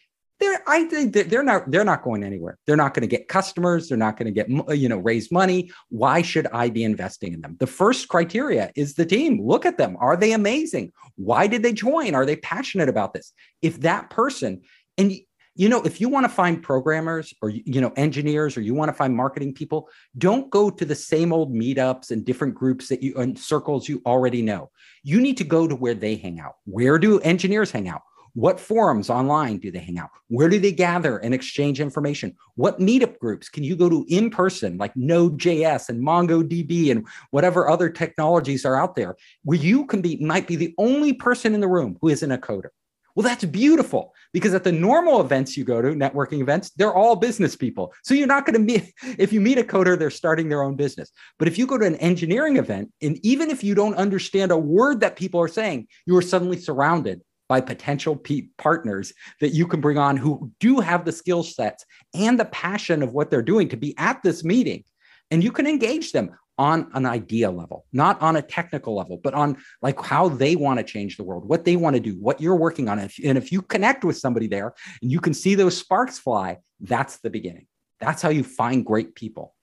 they're 0.40 0.62
I 0.66 0.84
think 0.84 1.14
they're 1.14 1.42
not 1.42 1.70
they're 1.70 1.84
not 1.84 2.02
going 2.02 2.22
anywhere. 2.22 2.58
They're 2.66 2.76
not 2.76 2.94
going 2.94 3.02
to 3.02 3.08
get 3.08 3.28
customers. 3.28 3.88
They're 3.88 3.98
not 3.98 4.16
going 4.16 4.32
to 4.32 4.44
get 4.44 4.48
uh, 4.68 4.72
you 4.72 4.88
know 4.88 4.98
raise 4.98 5.32
money. 5.32 5.70
Why 5.88 6.22
should 6.22 6.46
I 6.48 6.70
be 6.70 6.84
investing 6.84 7.32
in 7.32 7.40
them? 7.40 7.56
The 7.58 7.66
first 7.66 8.08
criteria 8.08 8.70
is 8.76 8.94
the 8.94 9.06
team. 9.06 9.40
Look 9.44 9.66
at 9.66 9.78
them. 9.78 9.96
Are 10.00 10.16
they 10.16 10.32
amazing? 10.32 10.92
Why 11.16 11.46
did 11.46 11.62
they 11.62 11.72
join? 11.72 12.14
Are 12.14 12.26
they 12.26 12.36
passionate 12.36 12.88
about 12.88 13.14
this? 13.14 13.32
If 13.62 13.80
that 13.80 14.10
person 14.10 14.62
and 14.96 15.12
you 15.58 15.68
know 15.68 15.82
if 15.82 16.00
you 16.00 16.08
want 16.08 16.24
to 16.24 16.30
find 16.30 16.62
programmers 16.62 17.34
or 17.42 17.50
you 17.50 17.80
know 17.80 17.92
engineers 17.96 18.56
or 18.56 18.60
you 18.60 18.74
want 18.74 18.88
to 18.88 18.92
find 18.94 19.14
marketing 19.14 19.52
people 19.52 19.88
don't 20.16 20.50
go 20.50 20.70
to 20.70 20.84
the 20.84 20.94
same 20.94 21.32
old 21.32 21.52
meetups 21.52 22.10
and 22.10 22.24
different 22.24 22.54
groups 22.54 22.88
that 22.88 23.02
you 23.02 23.14
and 23.16 23.38
circles 23.38 23.88
you 23.88 24.00
already 24.06 24.40
know 24.40 24.70
you 25.02 25.20
need 25.20 25.36
to 25.36 25.44
go 25.44 25.66
to 25.66 25.74
where 25.74 25.94
they 25.94 26.14
hang 26.14 26.38
out 26.38 26.54
where 26.64 26.98
do 26.98 27.18
engineers 27.20 27.70
hang 27.70 27.88
out 27.88 28.02
what 28.34 28.60
forums 28.60 29.10
online 29.10 29.58
do 29.58 29.70
they 29.70 29.78
hang 29.78 29.98
out 29.98 30.10
where 30.28 30.48
do 30.48 30.58
they 30.58 30.72
gather 30.72 31.18
and 31.18 31.34
exchange 31.34 31.80
information 31.80 32.34
what 32.56 32.78
meetup 32.78 33.18
groups 33.18 33.48
can 33.48 33.64
you 33.64 33.76
go 33.76 33.88
to 33.88 34.04
in 34.08 34.30
person 34.30 34.76
like 34.78 34.94
node.js 34.96 35.88
and 35.88 36.00
mongodb 36.00 36.90
and 36.90 37.06
whatever 37.30 37.68
other 37.68 37.88
technologies 37.88 38.64
are 38.64 38.76
out 38.76 38.94
there 38.94 39.16
where 39.44 39.58
you 39.58 39.86
can 39.86 40.00
be 40.00 40.16
might 40.24 40.46
be 40.46 40.56
the 40.56 40.74
only 40.78 41.12
person 41.12 41.54
in 41.54 41.60
the 41.60 41.68
room 41.68 41.96
who 42.00 42.08
isn't 42.08 42.32
a 42.32 42.38
coder 42.38 42.70
Well, 43.14 43.24
that's 43.24 43.44
beautiful 43.44 44.14
because 44.32 44.54
at 44.54 44.62
the 44.62 44.70
normal 44.70 45.20
events 45.20 45.56
you 45.56 45.64
go 45.64 45.82
to, 45.82 45.88
networking 45.88 46.40
events, 46.40 46.70
they're 46.70 46.94
all 46.94 47.16
business 47.16 47.56
people. 47.56 47.92
So 48.04 48.14
you're 48.14 48.28
not 48.28 48.46
going 48.46 48.54
to 48.54 48.60
meet, 48.60 48.94
if 49.18 49.32
you 49.32 49.40
meet 49.40 49.58
a 49.58 49.64
coder, 49.64 49.98
they're 49.98 50.10
starting 50.10 50.48
their 50.48 50.62
own 50.62 50.76
business. 50.76 51.10
But 51.38 51.48
if 51.48 51.58
you 51.58 51.66
go 51.66 51.78
to 51.78 51.86
an 51.86 51.96
engineering 51.96 52.58
event, 52.58 52.92
and 53.02 53.18
even 53.24 53.50
if 53.50 53.64
you 53.64 53.74
don't 53.74 53.96
understand 53.96 54.52
a 54.52 54.58
word 54.58 55.00
that 55.00 55.16
people 55.16 55.40
are 55.40 55.48
saying, 55.48 55.88
you 56.06 56.16
are 56.16 56.22
suddenly 56.22 56.58
surrounded 56.58 57.22
by 57.48 57.60
potential 57.60 58.14
pe- 58.14 58.48
partners 58.58 59.12
that 59.40 59.50
you 59.50 59.66
can 59.66 59.80
bring 59.80 59.98
on 59.98 60.16
who 60.16 60.52
do 60.60 60.80
have 60.80 61.04
the 61.04 61.12
skill 61.12 61.42
sets 61.42 61.84
and 62.14 62.38
the 62.38 62.44
passion 62.46 63.02
of 63.02 63.12
what 63.12 63.30
they're 63.30 63.42
doing 63.42 63.68
to 63.68 63.76
be 63.76 63.96
at 63.98 64.22
this 64.22 64.44
meeting. 64.44 64.84
And 65.30 65.42
you 65.42 65.50
can 65.50 65.66
engage 65.66 66.12
them 66.12 66.30
on 66.58 66.90
an 66.94 67.06
idea 67.06 67.50
level, 67.50 67.86
not 67.92 68.20
on 68.20 68.36
a 68.36 68.42
technical 68.42 68.96
level, 68.96 69.18
but 69.22 69.32
on 69.32 69.56
like 69.80 70.00
how 70.00 70.28
they 70.28 70.56
want 70.56 70.78
to 70.78 70.84
change 70.84 71.16
the 71.16 71.22
world, 71.22 71.48
what 71.48 71.64
they 71.64 71.76
want 71.76 71.94
to 71.94 72.00
do, 72.00 72.12
what 72.20 72.40
you're 72.40 72.56
working 72.56 72.88
on. 72.88 72.98
And 72.98 73.38
if 73.38 73.52
you 73.52 73.62
connect 73.62 74.04
with 74.04 74.18
somebody 74.18 74.48
there 74.48 74.74
and 75.00 75.10
you 75.10 75.20
can 75.20 75.32
see 75.32 75.54
those 75.54 75.76
sparks 75.76 76.18
fly, 76.18 76.58
that's 76.80 77.18
the 77.18 77.30
beginning. 77.30 77.66
That's 78.00 78.22
how 78.22 78.30
you 78.30 78.42
find 78.42 78.84
great 78.84 79.14
people. 79.14 79.54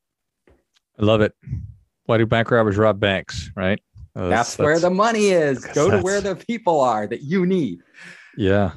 I 0.48 1.04
love 1.04 1.20
it. 1.22 1.34
Why 2.06 2.18
do 2.18 2.26
bank 2.26 2.50
robbers 2.50 2.78
rob 2.78 3.00
banks? 3.00 3.52
Right. 3.56 3.82
Oh, 4.16 4.30
that's, 4.30 4.56
that's 4.56 4.66
where 4.66 4.80
the 4.80 4.90
money 4.90 5.28
is. 5.28 5.66
Go 5.66 5.90
to 5.90 6.00
where 6.00 6.22
the 6.22 6.36
people 6.36 6.80
are 6.80 7.08
that 7.08 7.22
you 7.22 7.46
need. 7.46 7.80
Yeah. 8.38 8.72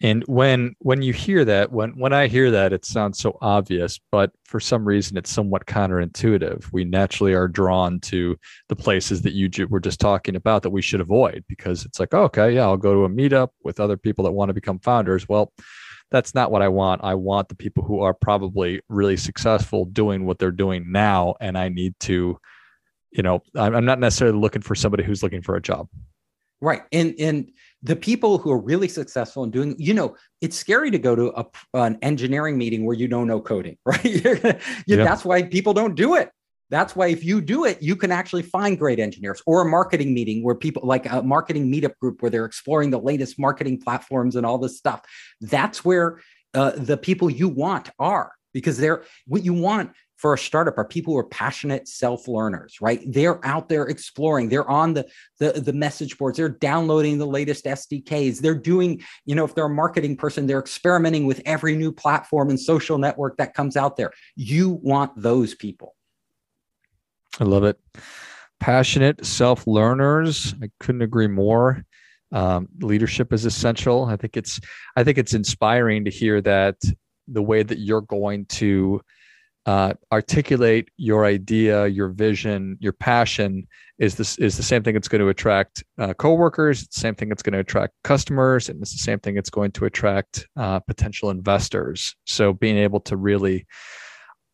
And 0.00 0.22
when 0.28 0.76
when 0.78 1.02
you 1.02 1.12
hear 1.12 1.44
that, 1.44 1.72
when 1.72 1.90
when 1.98 2.12
I 2.12 2.28
hear 2.28 2.52
that, 2.52 2.72
it 2.72 2.84
sounds 2.84 3.18
so 3.18 3.36
obvious, 3.40 3.98
but 4.12 4.30
for 4.44 4.60
some 4.60 4.84
reason 4.84 5.16
it's 5.16 5.30
somewhat 5.30 5.66
counterintuitive. 5.66 6.72
We 6.72 6.84
naturally 6.84 7.34
are 7.34 7.48
drawn 7.48 7.98
to 8.00 8.38
the 8.68 8.76
places 8.76 9.22
that 9.22 9.32
you 9.32 9.50
were 9.68 9.80
just 9.80 9.98
talking 9.98 10.36
about 10.36 10.62
that 10.62 10.70
we 10.70 10.82
should 10.82 11.00
avoid 11.00 11.44
because 11.48 11.84
it's 11.84 11.98
like, 11.98 12.14
oh, 12.14 12.22
okay, 12.24 12.54
yeah, 12.54 12.62
I'll 12.62 12.76
go 12.76 12.94
to 12.94 13.04
a 13.04 13.08
meetup 13.08 13.48
with 13.64 13.80
other 13.80 13.96
people 13.96 14.24
that 14.24 14.32
want 14.32 14.50
to 14.50 14.54
become 14.54 14.78
founders. 14.78 15.28
Well, 15.28 15.52
that's 16.12 16.32
not 16.32 16.52
what 16.52 16.62
I 16.62 16.68
want. 16.68 17.02
I 17.02 17.14
want 17.14 17.48
the 17.48 17.56
people 17.56 17.82
who 17.82 18.00
are 18.00 18.14
probably 18.14 18.80
really 18.88 19.16
successful 19.16 19.84
doing 19.84 20.24
what 20.24 20.38
they're 20.38 20.52
doing 20.52 20.92
now, 20.92 21.34
and 21.40 21.58
I 21.58 21.70
need 21.70 21.98
to, 22.00 22.38
you 23.18 23.22
know, 23.24 23.42
I'm 23.56 23.84
not 23.84 23.98
necessarily 23.98 24.38
looking 24.38 24.62
for 24.62 24.76
somebody 24.76 25.02
who's 25.02 25.24
looking 25.24 25.42
for 25.42 25.56
a 25.56 25.60
job. 25.60 25.88
Right, 26.60 26.82
and 26.92 27.14
and 27.18 27.50
the 27.82 27.96
people 27.96 28.38
who 28.38 28.50
are 28.50 28.58
really 28.58 28.88
successful 28.88 29.42
in 29.44 29.50
doing, 29.50 29.74
you 29.78 29.92
know, 29.92 30.16
it's 30.40 30.56
scary 30.56 30.90
to 30.92 30.98
go 30.98 31.14
to 31.14 31.32
a, 31.36 31.46
an 31.74 31.98
engineering 32.02 32.56
meeting 32.56 32.84
where 32.84 32.96
you 32.96 33.06
don't 33.06 33.26
know 33.26 33.40
coding, 33.40 33.76
right? 33.84 34.04
yeah. 34.04 35.04
That's 35.04 35.24
why 35.24 35.42
people 35.42 35.74
don't 35.74 35.94
do 35.94 36.14
it. 36.14 36.30
That's 36.70 36.94
why 36.94 37.08
if 37.08 37.24
you 37.24 37.40
do 37.40 37.64
it, 37.64 37.82
you 37.82 37.96
can 37.96 38.12
actually 38.12 38.42
find 38.42 38.78
great 38.78 39.00
engineers 39.00 39.42
or 39.46 39.62
a 39.62 39.64
marketing 39.64 40.14
meeting 40.14 40.44
where 40.44 40.54
people 40.54 40.82
like 40.86 41.06
a 41.06 41.22
marketing 41.22 41.72
meetup 41.72 41.96
group 41.98 42.22
where 42.22 42.30
they're 42.30 42.44
exploring 42.44 42.90
the 42.90 43.00
latest 43.00 43.38
marketing 43.38 43.80
platforms 43.80 44.36
and 44.36 44.44
all 44.46 44.58
this 44.58 44.76
stuff. 44.76 45.02
That's 45.40 45.84
where 45.84 46.20
uh, 46.54 46.72
the 46.76 46.96
people 46.96 47.30
you 47.30 47.48
want 47.48 47.90
are 47.98 48.32
because 48.52 48.76
they're 48.78 49.04
what 49.26 49.44
you 49.44 49.54
want 49.54 49.92
for 50.18 50.34
a 50.34 50.38
startup 50.38 50.76
are 50.76 50.84
people 50.84 51.14
who 51.14 51.18
are 51.20 51.24
passionate 51.24 51.86
self-learners, 51.86 52.80
right? 52.80 53.00
They're 53.06 53.44
out 53.46 53.68
there 53.68 53.84
exploring. 53.84 54.48
They're 54.48 54.68
on 54.68 54.94
the, 54.94 55.06
the, 55.38 55.52
the 55.52 55.72
message 55.72 56.18
boards. 56.18 56.36
They're 56.36 56.48
downloading 56.48 57.18
the 57.18 57.26
latest 57.26 57.64
SDKs. 57.64 58.40
They're 58.40 58.58
doing, 58.58 59.00
you 59.24 59.36
know, 59.36 59.44
if 59.44 59.54
they're 59.54 59.66
a 59.66 59.70
marketing 59.70 60.16
person, 60.16 60.48
they're 60.48 60.58
experimenting 60.58 61.24
with 61.24 61.40
every 61.46 61.76
new 61.76 61.92
platform 61.92 62.50
and 62.50 62.58
social 62.58 62.98
network 62.98 63.36
that 63.36 63.54
comes 63.54 63.76
out 63.76 63.96
there. 63.96 64.10
You 64.34 64.70
want 64.70 65.12
those 65.16 65.54
people. 65.54 65.94
I 67.38 67.44
love 67.44 67.62
it. 67.62 67.78
Passionate 68.58 69.24
self-learners. 69.24 70.52
I 70.60 70.70
couldn't 70.80 71.02
agree 71.02 71.28
more. 71.28 71.84
Um, 72.32 72.68
leadership 72.80 73.32
is 73.32 73.44
essential. 73.44 74.04
I 74.06 74.16
think 74.16 74.36
it's 74.36 74.60
I 74.96 75.04
think 75.04 75.16
it's 75.16 75.32
inspiring 75.32 76.04
to 76.04 76.10
hear 76.10 76.42
that 76.42 76.76
the 77.28 77.42
way 77.42 77.62
that 77.62 77.78
you're 77.78 78.02
going 78.02 78.46
to 78.46 79.00
uh, 79.68 79.92
articulate 80.10 80.88
your 80.96 81.26
idea, 81.26 81.86
your 81.88 82.08
vision, 82.08 82.78
your 82.80 82.94
passion 82.94 83.68
is 83.98 84.14
this 84.14 84.38
is 84.38 84.56
the 84.56 84.62
same 84.62 84.82
thing 84.82 84.94
that's 84.94 85.08
going 85.08 85.20
to 85.20 85.28
attract 85.28 85.84
uh, 85.98 86.14
coworkers. 86.14 86.84
It's 86.84 86.94
the 86.94 87.00
same 87.00 87.14
thing 87.14 87.28
that's 87.28 87.42
going 87.42 87.52
to 87.52 87.58
attract 87.58 87.92
customers, 88.02 88.70
and 88.70 88.80
it's 88.80 88.92
the 88.92 89.04
same 89.10 89.18
thing 89.18 89.34
that's 89.34 89.50
going 89.50 89.72
to 89.72 89.84
attract 89.84 90.48
uh, 90.56 90.80
potential 90.80 91.28
investors. 91.28 92.16
So 92.24 92.54
being 92.54 92.78
able 92.78 93.00
to 93.00 93.18
really 93.18 93.66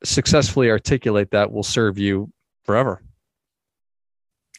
successfully 0.02 0.68
articulate 0.68 1.30
that 1.30 1.52
will 1.52 1.62
serve 1.62 1.96
you 1.96 2.32
forever. 2.64 3.00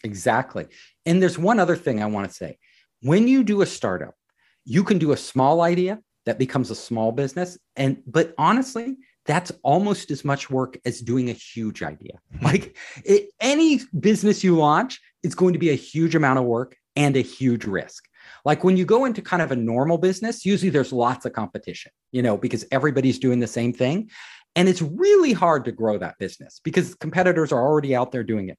Exactly. 0.06 0.68
And 1.06 1.22
there's 1.22 1.38
one 1.38 1.60
other 1.60 1.76
thing 1.76 2.02
I 2.02 2.06
want 2.06 2.30
to 2.30 2.34
say. 2.34 2.60
When 3.02 3.28
you 3.28 3.44
do 3.44 3.62
a 3.62 3.66
startup, 3.66 4.16
you 4.64 4.86
can 4.86 5.00
do 5.00 5.12
a 5.12 5.18
small 5.18 5.60
idea 5.60 6.00
that 6.26 6.40
becomes 6.40 6.72
a 6.72 6.76
small 6.76 7.12
business 7.12 7.58
and 7.76 8.02
but 8.08 8.34
honestly 8.38 8.96
that's 9.26 9.52
almost 9.64 10.12
as 10.12 10.24
much 10.24 10.50
work 10.50 10.78
as 10.86 11.02
doing 11.02 11.30
a 11.30 11.34
huge 11.34 11.82
idea. 11.84 12.20
Like 12.42 12.78
it, 13.04 13.30
any 13.40 13.82
business 14.00 14.44
you 14.44 14.56
launch, 14.56 15.02
it's 15.24 15.36
going 15.36 15.54
to 15.54 15.60
be 15.60 15.72
a 15.72 15.76
huge 15.76 16.16
amount 16.16 16.40
of 16.40 16.46
work 16.46 16.78
and 16.96 17.18
a 17.18 17.22
huge 17.22 17.66
risk. 17.66 18.08
Like 18.44 18.64
when 18.64 18.78
you 18.78 18.86
go 18.86 19.06
into 19.06 19.22
kind 19.22 19.42
of 19.42 19.52
a 19.52 19.56
normal 19.56 19.98
business, 19.98 20.46
usually 20.46 20.70
there's 20.70 20.94
lots 20.94 21.26
of 21.26 21.34
competition, 21.34 21.92
you 22.12 22.22
know, 22.22 22.38
because 22.38 22.66
everybody's 22.72 23.20
doing 23.20 23.40
the 23.40 23.48
same 23.48 23.74
thing. 23.74 24.10
And 24.56 24.70
it's 24.70 24.82
really 24.82 25.34
hard 25.34 25.66
to 25.66 25.72
grow 25.72 25.98
that 25.98 26.18
business 26.20 26.62
because 26.64 26.96
competitors 26.96 27.52
are 27.52 27.62
already 27.62 27.96
out 27.96 28.12
there 28.12 28.24
doing 28.24 28.50
it. 28.50 28.58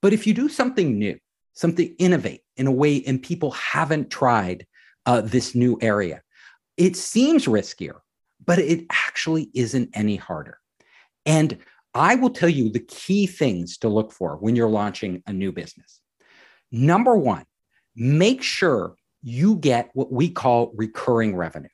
But 0.00 0.12
if 0.12 0.26
you 0.26 0.34
do 0.34 0.48
something 0.48 0.98
new, 0.98 1.18
something 1.52 1.94
innovate 1.98 2.42
in 2.56 2.66
a 2.66 2.72
way, 2.72 3.02
and 3.06 3.22
people 3.22 3.50
haven't 3.50 4.10
tried 4.10 4.66
uh, 5.04 5.20
this 5.20 5.54
new 5.54 5.78
area, 5.80 6.22
it 6.76 6.96
seems 6.96 7.46
riskier 7.46 8.00
but 8.46 8.58
it 8.58 8.86
actually 8.90 9.50
isn't 9.54 9.90
any 9.94 10.16
harder. 10.16 10.58
And 11.24 11.58
I 11.94 12.14
will 12.14 12.30
tell 12.30 12.48
you 12.48 12.70
the 12.70 12.80
key 12.80 13.26
things 13.26 13.78
to 13.78 13.88
look 13.88 14.12
for 14.12 14.36
when 14.36 14.54
you're 14.54 14.68
launching 14.68 15.22
a 15.26 15.32
new 15.32 15.52
business. 15.52 16.00
Number 16.70 17.16
one, 17.16 17.44
make 17.94 18.42
sure 18.42 18.96
you 19.22 19.56
get 19.56 19.90
what 19.94 20.12
we 20.12 20.28
call 20.28 20.72
recurring 20.74 21.34
revenue. 21.34 21.68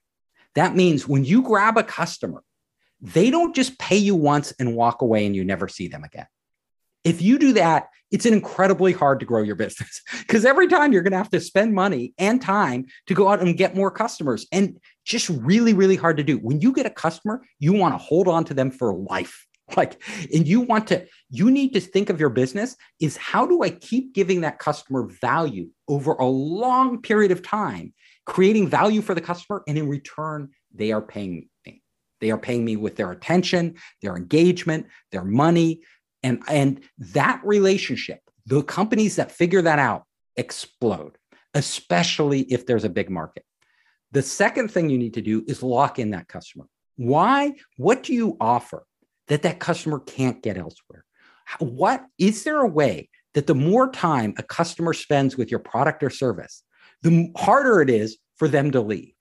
That 0.54 0.76
means 0.76 1.08
when 1.08 1.24
you 1.24 1.42
grab 1.42 1.76
a 1.76 1.82
customer, 1.82 2.42
they 3.00 3.30
don't 3.30 3.54
just 3.54 3.78
pay 3.78 3.96
you 3.96 4.14
once 4.14 4.52
and 4.58 4.76
walk 4.76 5.02
away 5.02 5.26
and 5.26 5.34
you 5.34 5.44
never 5.44 5.66
see 5.66 5.88
them 5.88 6.04
again. 6.04 6.26
If 7.04 7.20
you 7.20 7.38
do 7.38 7.52
that, 7.54 7.88
it's 8.12 8.26
incredibly 8.26 8.92
hard 8.92 9.18
to 9.20 9.26
grow 9.26 9.42
your 9.42 9.56
business 9.56 10.02
because 10.20 10.44
every 10.44 10.68
time 10.68 10.92
you're 10.92 11.02
going 11.02 11.12
to 11.12 11.18
have 11.18 11.30
to 11.30 11.40
spend 11.40 11.74
money 11.74 12.12
and 12.18 12.40
time 12.40 12.84
to 13.06 13.14
go 13.14 13.28
out 13.28 13.40
and 13.40 13.56
get 13.56 13.74
more 13.74 13.90
customers 13.90 14.46
and 14.52 14.78
just 15.04 15.28
really 15.30 15.72
really 15.72 15.96
hard 15.96 16.18
to 16.18 16.22
do. 16.22 16.36
When 16.36 16.60
you 16.60 16.72
get 16.72 16.86
a 16.86 16.90
customer 16.90 17.42
you 17.58 17.72
want 17.72 17.94
to 17.94 17.98
hold 17.98 18.28
on 18.28 18.44
to 18.44 18.54
them 18.54 18.70
for 18.70 18.94
life. 18.94 19.46
Like 19.76 20.02
and 20.34 20.46
you 20.46 20.60
want 20.60 20.88
to 20.88 21.06
you 21.30 21.50
need 21.50 21.72
to 21.72 21.80
think 21.80 22.10
of 22.10 22.20
your 22.20 22.28
business 22.28 22.76
is 23.00 23.16
how 23.16 23.46
do 23.46 23.62
i 23.62 23.70
keep 23.70 24.12
giving 24.12 24.42
that 24.42 24.58
customer 24.58 25.08
value 25.22 25.68
over 25.88 26.12
a 26.12 26.26
long 26.26 27.00
period 27.00 27.30
of 27.30 27.42
time 27.42 27.94
creating 28.26 28.68
value 28.68 29.00
for 29.00 29.14
the 29.14 29.20
customer 29.20 29.62
and 29.66 29.78
in 29.78 29.88
return 29.88 30.50
they 30.74 30.92
are 30.92 31.00
paying 31.00 31.48
me. 31.64 31.80
They 32.20 32.30
are 32.32 32.38
paying 32.38 32.66
me 32.66 32.76
with 32.76 32.96
their 32.96 33.12
attention 33.12 33.76
their 34.02 34.14
engagement 34.14 34.88
their 35.10 35.24
money 35.24 35.80
and 36.22 36.42
and 36.48 36.80
that 36.98 37.40
relationship 37.44 38.20
the 38.46 38.62
companies 38.62 39.16
that 39.16 39.30
figure 39.30 39.62
that 39.62 39.78
out 39.78 40.04
explode 40.36 41.16
especially 41.54 42.40
if 42.42 42.66
there's 42.66 42.84
a 42.84 42.88
big 42.88 43.10
market. 43.10 43.44
The 44.12 44.22
second 44.22 44.70
thing 44.70 44.90
you 44.90 44.98
need 44.98 45.14
to 45.14 45.22
do 45.22 45.44
is 45.46 45.62
lock 45.62 45.98
in 45.98 46.10
that 46.10 46.28
customer. 46.28 46.66
Why? 46.96 47.54
What 47.76 48.02
do 48.02 48.12
you 48.12 48.36
offer 48.40 48.84
that 49.28 49.42
that 49.42 49.58
customer 49.58 50.00
can't 50.00 50.42
get 50.42 50.58
elsewhere? 50.58 51.04
What 51.58 52.04
is 52.18 52.44
there 52.44 52.60
a 52.60 52.68
way 52.68 53.08
that 53.34 53.46
the 53.46 53.54
more 53.54 53.90
time 53.90 54.34
a 54.36 54.42
customer 54.42 54.92
spends 54.92 55.36
with 55.36 55.50
your 55.50 55.60
product 55.60 56.02
or 56.02 56.10
service 56.10 56.62
the 57.02 57.32
harder 57.36 57.80
it 57.80 57.90
is 57.90 58.18
for 58.36 58.48
them 58.48 58.70
to 58.72 58.80
leave? 58.80 59.14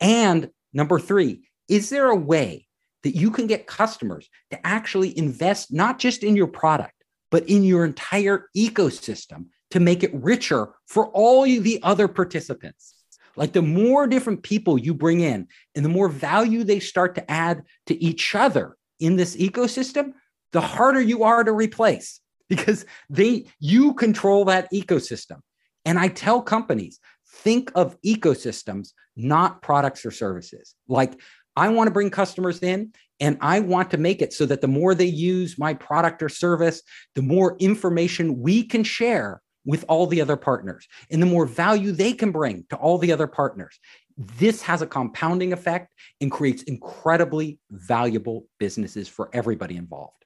And 0.00 0.50
number 0.72 0.98
3 0.98 1.42
is 1.68 1.90
there 1.90 2.10
a 2.10 2.16
way 2.16 2.67
that 3.02 3.16
you 3.16 3.30
can 3.30 3.46
get 3.46 3.66
customers 3.66 4.28
to 4.50 4.66
actually 4.66 5.16
invest 5.16 5.72
not 5.72 5.98
just 5.98 6.22
in 6.22 6.36
your 6.36 6.46
product, 6.46 6.92
but 7.30 7.48
in 7.48 7.62
your 7.62 7.84
entire 7.84 8.48
ecosystem 8.56 9.46
to 9.70 9.80
make 9.80 10.02
it 10.02 10.14
richer 10.14 10.70
for 10.86 11.08
all 11.08 11.42
the 11.42 11.80
other 11.82 12.08
participants. 12.08 12.94
Like 13.36 13.52
the 13.52 13.62
more 13.62 14.06
different 14.06 14.42
people 14.42 14.78
you 14.78 14.94
bring 14.94 15.20
in 15.20 15.46
and 15.74 15.84
the 15.84 15.90
more 15.90 16.08
value 16.08 16.64
they 16.64 16.80
start 16.80 17.14
to 17.14 17.30
add 17.30 17.62
to 17.86 18.02
each 18.02 18.34
other 18.34 18.76
in 18.98 19.16
this 19.16 19.36
ecosystem, 19.36 20.12
the 20.52 20.60
harder 20.60 21.00
you 21.00 21.22
are 21.22 21.44
to 21.44 21.52
replace 21.52 22.20
because 22.48 22.84
they 23.10 23.46
you 23.60 23.94
control 23.94 24.46
that 24.46 24.72
ecosystem. 24.72 25.40
And 25.84 25.98
I 25.98 26.08
tell 26.08 26.42
companies, 26.42 26.98
think 27.28 27.70
of 27.74 28.00
ecosystems, 28.02 28.92
not 29.16 29.62
products 29.62 30.04
or 30.04 30.10
services. 30.10 30.74
Like 30.88 31.20
I 31.58 31.70
want 31.70 31.88
to 31.88 31.92
bring 31.92 32.10
customers 32.10 32.60
in 32.60 32.92
and 33.18 33.36
I 33.40 33.58
want 33.58 33.90
to 33.90 33.96
make 33.96 34.22
it 34.22 34.32
so 34.32 34.46
that 34.46 34.60
the 34.60 34.68
more 34.68 34.94
they 34.94 35.06
use 35.06 35.58
my 35.58 35.74
product 35.74 36.22
or 36.22 36.28
service, 36.28 36.82
the 37.16 37.22
more 37.22 37.56
information 37.58 38.40
we 38.40 38.62
can 38.62 38.84
share 38.84 39.42
with 39.64 39.84
all 39.88 40.06
the 40.06 40.20
other 40.20 40.36
partners 40.36 40.86
and 41.10 41.20
the 41.20 41.26
more 41.26 41.46
value 41.46 41.90
they 41.90 42.12
can 42.12 42.30
bring 42.30 42.64
to 42.70 42.76
all 42.76 42.96
the 42.96 43.10
other 43.10 43.26
partners. 43.26 43.80
This 44.16 44.62
has 44.62 44.82
a 44.82 44.86
compounding 44.86 45.52
effect 45.52 45.92
and 46.20 46.30
creates 46.30 46.62
incredibly 46.62 47.58
valuable 47.72 48.46
businesses 48.60 49.08
for 49.08 49.28
everybody 49.32 49.76
involved. 49.76 50.24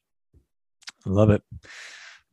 I 1.06 1.10
love 1.10 1.30
it. 1.30 1.42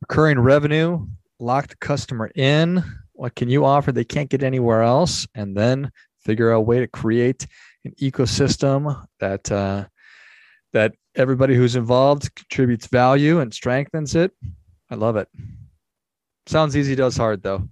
Recurring 0.02 0.40
revenue, 0.40 1.06
lock 1.38 1.68
the 1.68 1.76
customer 1.76 2.30
in. 2.34 2.84
What 3.14 3.34
can 3.34 3.48
you 3.48 3.64
offer 3.64 3.92
they 3.92 4.04
can't 4.04 4.28
get 4.28 4.42
anywhere 4.42 4.82
else? 4.82 5.26
And 5.34 5.56
then 5.56 5.90
figure 6.20 6.52
out 6.52 6.58
a 6.58 6.60
way 6.60 6.80
to 6.80 6.86
create 6.86 7.46
an 7.84 7.92
ecosystem 8.00 9.04
that 9.18 9.50
uh, 9.50 9.86
that 10.72 10.94
everybody 11.14 11.54
who's 11.54 11.76
involved 11.76 12.34
contributes 12.34 12.86
value 12.86 13.40
and 13.40 13.52
strengthens 13.52 14.14
it. 14.14 14.32
I 14.90 14.94
love 14.94 15.16
it. 15.16 15.28
Sounds 16.46 16.76
easy, 16.76 16.94
does 16.94 17.16
hard 17.16 17.42
though. 17.42 17.68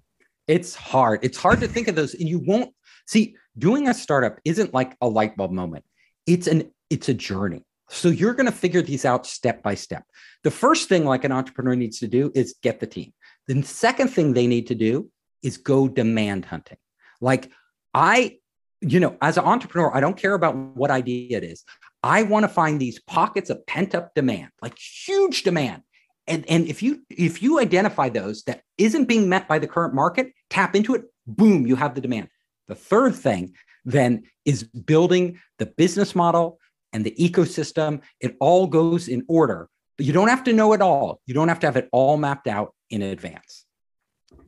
It's 0.47 0.75
hard. 0.75 1.21
It's 1.23 1.37
hard 1.37 1.61
to 1.61 1.68
think 1.68 1.88
of 1.88 1.94
those, 1.94 2.14
and 2.14 2.29
you 2.29 2.38
won't 2.38 2.75
see 3.07 3.37
doing 3.59 3.88
a 3.88 3.94
startup 3.94 4.38
isn't 4.44 4.73
like 4.73 4.97
a 5.01 5.09
light 5.09 5.37
bulb 5.37 5.51
moment. 5.51 5.85
It's 6.27 6.47
an 6.47 6.73
it's 6.90 7.09
a 7.09 7.14
journey. 7.14 7.64
So 7.90 8.09
you're 8.09 8.35
going 8.35 8.47
to 8.47 8.53
figure 8.53 8.83
these 8.83 9.05
out 9.05 9.27
step 9.27 9.62
by 9.62 9.75
step. 9.75 10.05
The 10.44 10.51
first 10.51 10.88
thing 10.88 11.05
like 11.05 11.25
an 11.25 11.33
entrepreneur 11.33 11.75
needs 11.75 11.99
to 12.01 12.09
do 12.09 12.31
is 12.35 12.55
get 12.62 12.81
the 12.81 12.87
team. 12.87 13.12
The 13.47 13.62
second 13.62 14.09
thing 14.09 14.33
they 14.33 14.47
need 14.47 14.66
to 14.66 14.75
do 14.75 15.11
is 15.42 15.57
go 15.57 15.88
demand 15.88 16.44
hunting. 16.44 16.77
Like 17.21 17.51
I, 17.94 18.38
you 18.81 19.01
know, 19.01 19.17
as 19.21 19.37
an 19.37 19.45
entrepreneur, 19.45 19.95
I 19.95 20.01
don't 20.01 20.17
care 20.17 20.35
about 20.35 20.57
what 20.57 20.91
idea 20.91 21.37
it 21.37 21.45
is. 21.45 21.64
I 22.03 22.23
want 22.23 22.45
to 22.45 22.49
find 22.49 22.81
these 22.81 23.01
pockets 23.01 23.51
of 23.51 23.67
pent 23.67 23.95
up 23.95 24.14
demand, 24.14 24.51
like 24.62 24.79
huge 24.79 25.43
demand. 25.43 25.83
And, 26.27 26.45
and 26.49 26.67
if 26.67 26.83
you 26.83 27.03
if 27.09 27.43
you 27.43 27.59
identify 27.59 28.09
those 28.11 28.45
that 28.45 28.62
isn't 28.77 29.07
being 29.07 29.29
met 29.29 29.49
by 29.49 29.59
the 29.59 29.67
current 29.67 29.95
market, 29.95 30.33
tap 30.51 30.77
into 30.77 30.95
it, 30.95 31.05
boom, 31.27 31.67
you 31.67 31.75
have 31.75 31.95
the 31.95 32.01
demand. 32.01 32.29
The 32.69 32.75
third 32.75 33.14
thing 33.14 33.55
then 33.85 34.25
is 34.45 34.64
building 34.64 35.41
the 35.59 35.67
business 35.67 36.14
model 36.14 36.61
and 36.93 37.05
the 37.05 37.14
ecosystem. 37.19 38.03
It 38.21 38.37
all 38.41 38.67
goes 38.67 39.09
in 39.09 39.25
order, 39.27 39.69
but 39.97 40.05
you 40.05 40.12
don't 40.12 40.29
have 40.29 40.45
to 40.45 40.53
know 40.53 40.75
it 40.75 40.83
all. 40.83 41.21
You 41.27 41.35
don't 41.35 41.49
have 41.49 41.61
to 41.61 41.67
have 41.67 41.77
it 41.77 41.88
all 41.93 42.19
mapped 42.19 42.47
out 42.47 42.75
in 42.91 43.01
advance. 43.01 43.64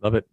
Love 0.02 0.14
it. 0.14 0.26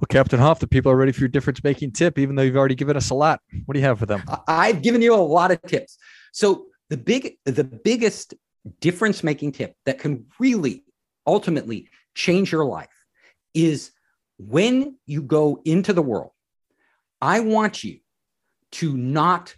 Well, 0.00 0.06
Captain 0.08 0.40
Hoff, 0.40 0.60
the 0.60 0.66
people 0.66 0.90
are 0.90 0.96
ready 0.96 1.12
for 1.12 1.20
your 1.20 1.28
difference 1.28 1.62
making 1.62 1.92
tip, 1.92 2.18
even 2.18 2.34
though 2.34 2.42
you've 2.42 2.56
already 2.56 2.74
given 2.74 2.96
us 2.96 3.10
a 3.10 3.14
lot. 3.14 3.42
What 3.66 3.74
do 3.74 3.80
you 3.80 3.84
have 3.84 3.98
for 3.98 4.06
them? 4.06 4.22
I've 4.48 4.80
given 4.80 5.02
you 5.02 5.14
a 5.14 5.16
lot 5.16 5.50
of 5.50 5.60
tips. 5.62 5.98
So 6.32 6.68
the 6.88 6.96
big, 6.96 7.36
the 7.44 7.64
biggest 7.64 8.32
difference 8.80 9.22
making 9.22 9.52
tip 9.52 9.74
that 9.84 9.98
can 9.98 10.24
really 10.38 10.84
ultimately 11.26 11.90
change 12.14 12.50
your 12.50 12.64
life 12.64 12.88
is 13.52 13.90
when 14.38 14.96
you 15.04 15.20
go 15.20 15.60
into 15.66 15.92
the 15.92 16.02
world, 16.02 16.30
I 17.20 17.40
want 17.40 17.84
you 17.84 17.98
to 18.72 18.96
not 18.96 19.54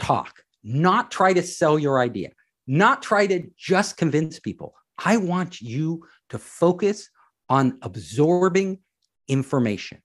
talk, 0.00 0.42
not 0.64 1.12
try 1.12 1.32
to 1.32 1.44
sell 1.44 1.78
your 1.78 2.00
idea, 2.00 2.30
not 2.66 3.02
try 3.02 3.28
to 3.28 3.48
just 3.56 3.96
convince 3.96 4.40
people. 4.40 4.74
I 4.98 5.18
want 5.18 5.60
you 5.60 6.08
to 6.30 6.40
focus 6.40 7.08
on 7.48 7.78
absorbing 7.82 8.80
information. 9.30 10.02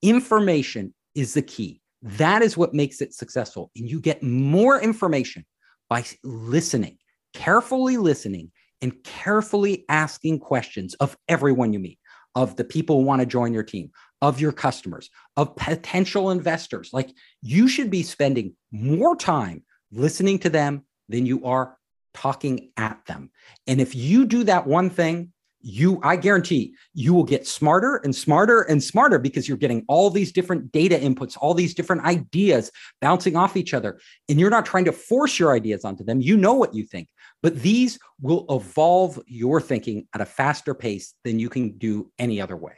Information 0.00 0.94
is 1.14 1.34
the 1.34 1.42
key. 1.42 1.82
That 2.02 2.40
is 2.40 2.56
what 2.56 2.72
makes 2.72 3.02
it 3.02 3.12
successful. 3.12 3.70
And 3.76 3.90
you 3.90 4.00
get 4.00 4.22
more 4.22 4.80
information 4.80 5.44
by 5.90 6.04
listening, 6.24 6.96
carefully 7.34 7.98
listening, 7.98 8.52
and 8.80 9.02
carefully 9.04 9.84
asking 9.90 10.38
questions 10.38 10.94
of 10.94 11.18
everyone 11.28 11.74
you 11.74 11.80
meet, 11.80 11.98
of 12.34 12.56
the 12.56 12.64
people 12.64 12.96
who 12.96 13.06
want 13.06 13.20
to 13.20 13.26
join 13.26 13.52
your 13.52 13.64
team, 13.64 13.90
of 14.22 14.40
your 14.40 14.52
customers, 14.52 15.10
of 15.36 15.56
potential 15.56 16.30
investors. 16.30 16.90
Like 16.92 17.10
you 17.42 17.68
should 17.68 17.90
be 17.90 18.02
spending 18.02 18.54
more 18.70 19.16
time 19.16 19.64
listening 19.92 20.38
to 20.38 20.48
them 20.48 20.84
than 21.08 21.26
you 21.26 21.44
are 21.44 21.76
talking 22.14 22.70
at 22.76 23.04
them. 23.06 23.30
And 23.66 23.80
if 23.80 23.94
you 23.94 24.24
do 24.24 24.44
that 24.44 24.66
one 24.66 24.88
thing, 24.88 25.32
you 25.62 26.00
i 26.02 26.16
guarantee 26.16 26.74
you 26.94 27.12
will 27.12 27.24
get 27.24 27.46
smarter 27.46 27.96
and 27.96 28.14
smarter 28.14 28.62
and 28.62 28.82
smarter 28.82 29.18
because 29.18 29.48
you're 29.48 29.58
getting 29.58 29.84
all 29.88 30.08
these 30.08 30.32
different 30.32 30.72
data 30.72 30.96
inputs 30.96 31.36
all 31.38 31.54
these 31.54 31.74
different 31.74 32.02
ideas 32.04 32.70
bouncing 33.00 33.36
off 33.36 33.56
each 33.56 33.74
other 33.74 33.98
and 34.28 34.40
you're 34.40 34.50
not 34.50 34.64
trying 34.64 34.84
to 34.84 34.92
force 34.92 35.38
your 35.38 35.54
ideas 35.54 35.84
onto 35.84 36.04
them 36.04 36.20
you 36.20 36.36
know 36.36 36.54
what 36.54 36.74
you 36.74 36.84
think 36.84 37.08
but 37.42 37.60
these 37.60 37.98
will 38.20 38.46
evolve 38.50 39.20
your 39.26 39.60
thinking 39.60 40.06
at 40.14 40.20
a 40.20 40.26
faster 40.26 40.74
pace 40.74 41.14
than 41.24 41.38
you 41.38 41.48
can 41.48 41.76
do 41.76 42.10
any 42.18 42.40
other 42.40 42.56
way 42.56 42.74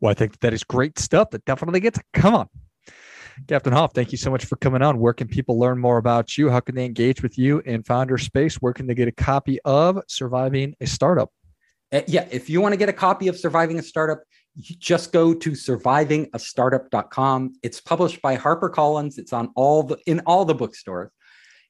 well 0.00 0.10
i 0.10 0.14
think 0.14 0.38
that 0.40 0.54
is 0.54 0.64
great 0.64 0.98
stuff 0.98 1.30
that 1.30 1.44
definitely 1.44 1.80
gets 1.80 1.98
come 2.12 2.34
on 2.34 2.48
Captain 3.48 3.72
Hoff, 3.72 3.92
thank 3.92 4.12
you 4.12 4.18
so 4.18 4.30
much 4.30 4.46
for 4.46 4.56
coming 4.56 4.80
on. 4.80 4.98
Where 4.98 5.12
can 5.12 5.28
people 5.28 5.58
learn 5.58 5.78
more 5.78 5.98
about 5.98 6.38
you? 6.38 6.48
How 6.48 6.60
can 6.60 6.74
they 6.74 6.86
engage 6.86 7.22
with 7.22 7.36
you 7.36 7.58
in 7.60 7.82
Founder 7.82 8.16
Space? 8.16 8.56
Where 8.56 8.72
can 8.72 8.86
they 8.86 8.94
get 8.94 9.08
a 9.08 9.12
copy 9.12 9.60
of 9.64 10.00
Surviving 10.08 10.74
a 10.80 10.86
Startup? 10.86 11.30
Uh, 11.96 12.02
yeah, 12.06 12.28
if 12.30 12.48
you 12.50 12.60
want 12.60 12.74
to 12.74 12.76
get 12.76 12.90
a 12.90 12.92
copy 12.92 13.28
of 13.28 13.38
Surviving 13.38 13.78
a 13.78 13.82
Startup, 13.82 14.18
just 14.58 15.12
go 15.12 15.32
to 15.32 15.52
survivingastartup.com. 15.52 17.54
It's 17.62 17.80
published 17.80 18.20
by 18.20 18.36
HarperCollins. 18.36 19.16
It's 19.18 19.32
on 19.32 19.50
all 19.56 19.82
the 19.82 19.96
in 20.06 20.20
all 20.20 20.44
the 20.44 20.54
bookstores. 20.54 21.10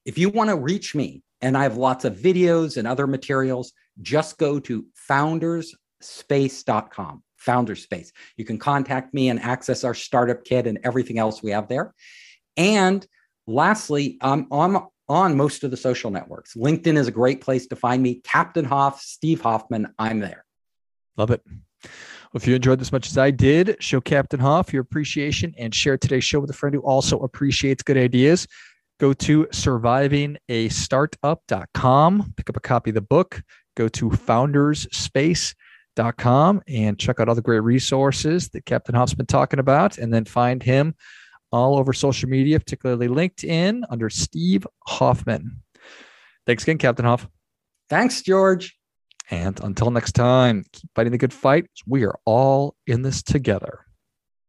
If 0.05 0.19
you 0.19 0.29
want 0.31 0.51
to 0.51 0.57
reach 0.57 0.97
me, 0.97 1.23
and 1.41 1.57
I 1.57 1.62
have 1.62 1.77
lots 1.77 2.05
of 2.05 2.17
videos 2.17 2.77
and 2.77 2.89
other 2.89 3.07
materials, 3.07 3.73
just 4.03 4.37
go 4.39 4.59
to 4.61 4.85
founderspace.com. 5.09 7.23
Founderspace. 7.47 8.11
You 8.37 8.45
can 8.45 8.59
contact 8.59 9.15
me 9.15 9.29
and 9.29 9.41
access 9.41 9.85
our 9.85 9.95
startup 9.95 10.43
kit 10.43 10.67
and 10.67 10.81
everything 10.83 11.21
else 11.21 11.41
we 11.41 11.53
have 11.53 11.69
there. 11.69 11.95
And 12.57 13.07
lastly, 13.47 14.19
um, 14.23 14.49
I'm 14.51 14.89
on 15.09 15.37
most 15.37 15.64
of 15.64 15.71
the 15.71 15.77
social 15.77 16.11
networks. 16.11 16.55
LinkedIn 16.55 16.97
is 16.97 17.09
a 17.09 17.12
great 17.12 17.40
place 17.40 17.66
to 17.69 17.77
find 17.77 18.03
me. 18.03 18.21
Captain 18.25 18.64
Hoff, 18.64 19.01
Steve 19.01 19.40
Hoffman, 19.40 19.95
I'm 19.99 20.21
there. 20.21 20.45
Love 21.16 21.31
it. 21.31 21.42
Well, 21.85 22.42
if 22.42 22.47
you 22.47 22.55
enjoyed 22.55 22.81
this 22.81 22.92
much 22.92 23.09
as 23.09 23.16
I 23.16 23.31
did, 23.31 23.77
show 23.81 24.01
Captain 24.01 24.40
Hoff 24.40 24.73
your 24.73 24.83
appreciation 24.83 25.55
and 25.57 25.75
share 25.75 25.97
today's 25.97 26.25
show 26.25 26.40
with 26.40 26.51
a 26.51 26.55
friend 26.55 26.75
who 26.75 26.83
also 26.83 27.19
appreciates 27.21 27.83
good 27.83 27.97
ideas. 27.97 28.47
Go 28.99 29.12
to 29.12 29.45
survivingastartup.com, 29.47 32.35
pick 32.37 32.51
up 32.51 32.57
a 32.57 32.61
copy 32.61 32.90
of 32.90 32.95
the 32.95 33.03
book, 33.03 33.42
go 33.77 33.88
to 33.88 34.11
foundersspace.com 34.11 36.62
and 36.66 36.99
check 36.99 37.21
out 37.21 37.29
all 37.29 37.35
the 37.35 37.42
great 37.42 37.61
resources 37.61 38.49
that 38.51 38.64
Captain 38.64 38.95
Hoff's 38.95 39.14
been 39.14 39.27
talking 39.27 39.61
about, 39.61 39.99
and 39.99 40.12
then 40.12 40.25
find 40.25 40.62
him 40.62 40.95
all 41.53 41.79
over 41.79 41.93
social 41.93 42.29
media, 42.29 42.59
particularly 42.59 43.09
LinkedIn 43.09 43.83
under 43.91 44.11
Steve 44.11 44.67
Hoffman. 44.87 45.63
Thanks 46.47 46.63
again, 46.63 46.79
Captain 46.79 47.05
Hoff. 47.05 47.29
Thanks, 47.89 48.23
George. 48.23 48.77
And 49.31 49.59
until 49.63 49.91
next 49.91 50.13
time, 50.13 50.65
keep 50.73 50.91
fighting 50.95 51.13
the 51.13 51.19
good 51.19 51.33
fight. 51.33 51.67
We 51.87 52.05
are 52.05 52.19
all 52.25 52.77
in 52.87 53.03
this 53.03 53.23
together. 53.23 53.86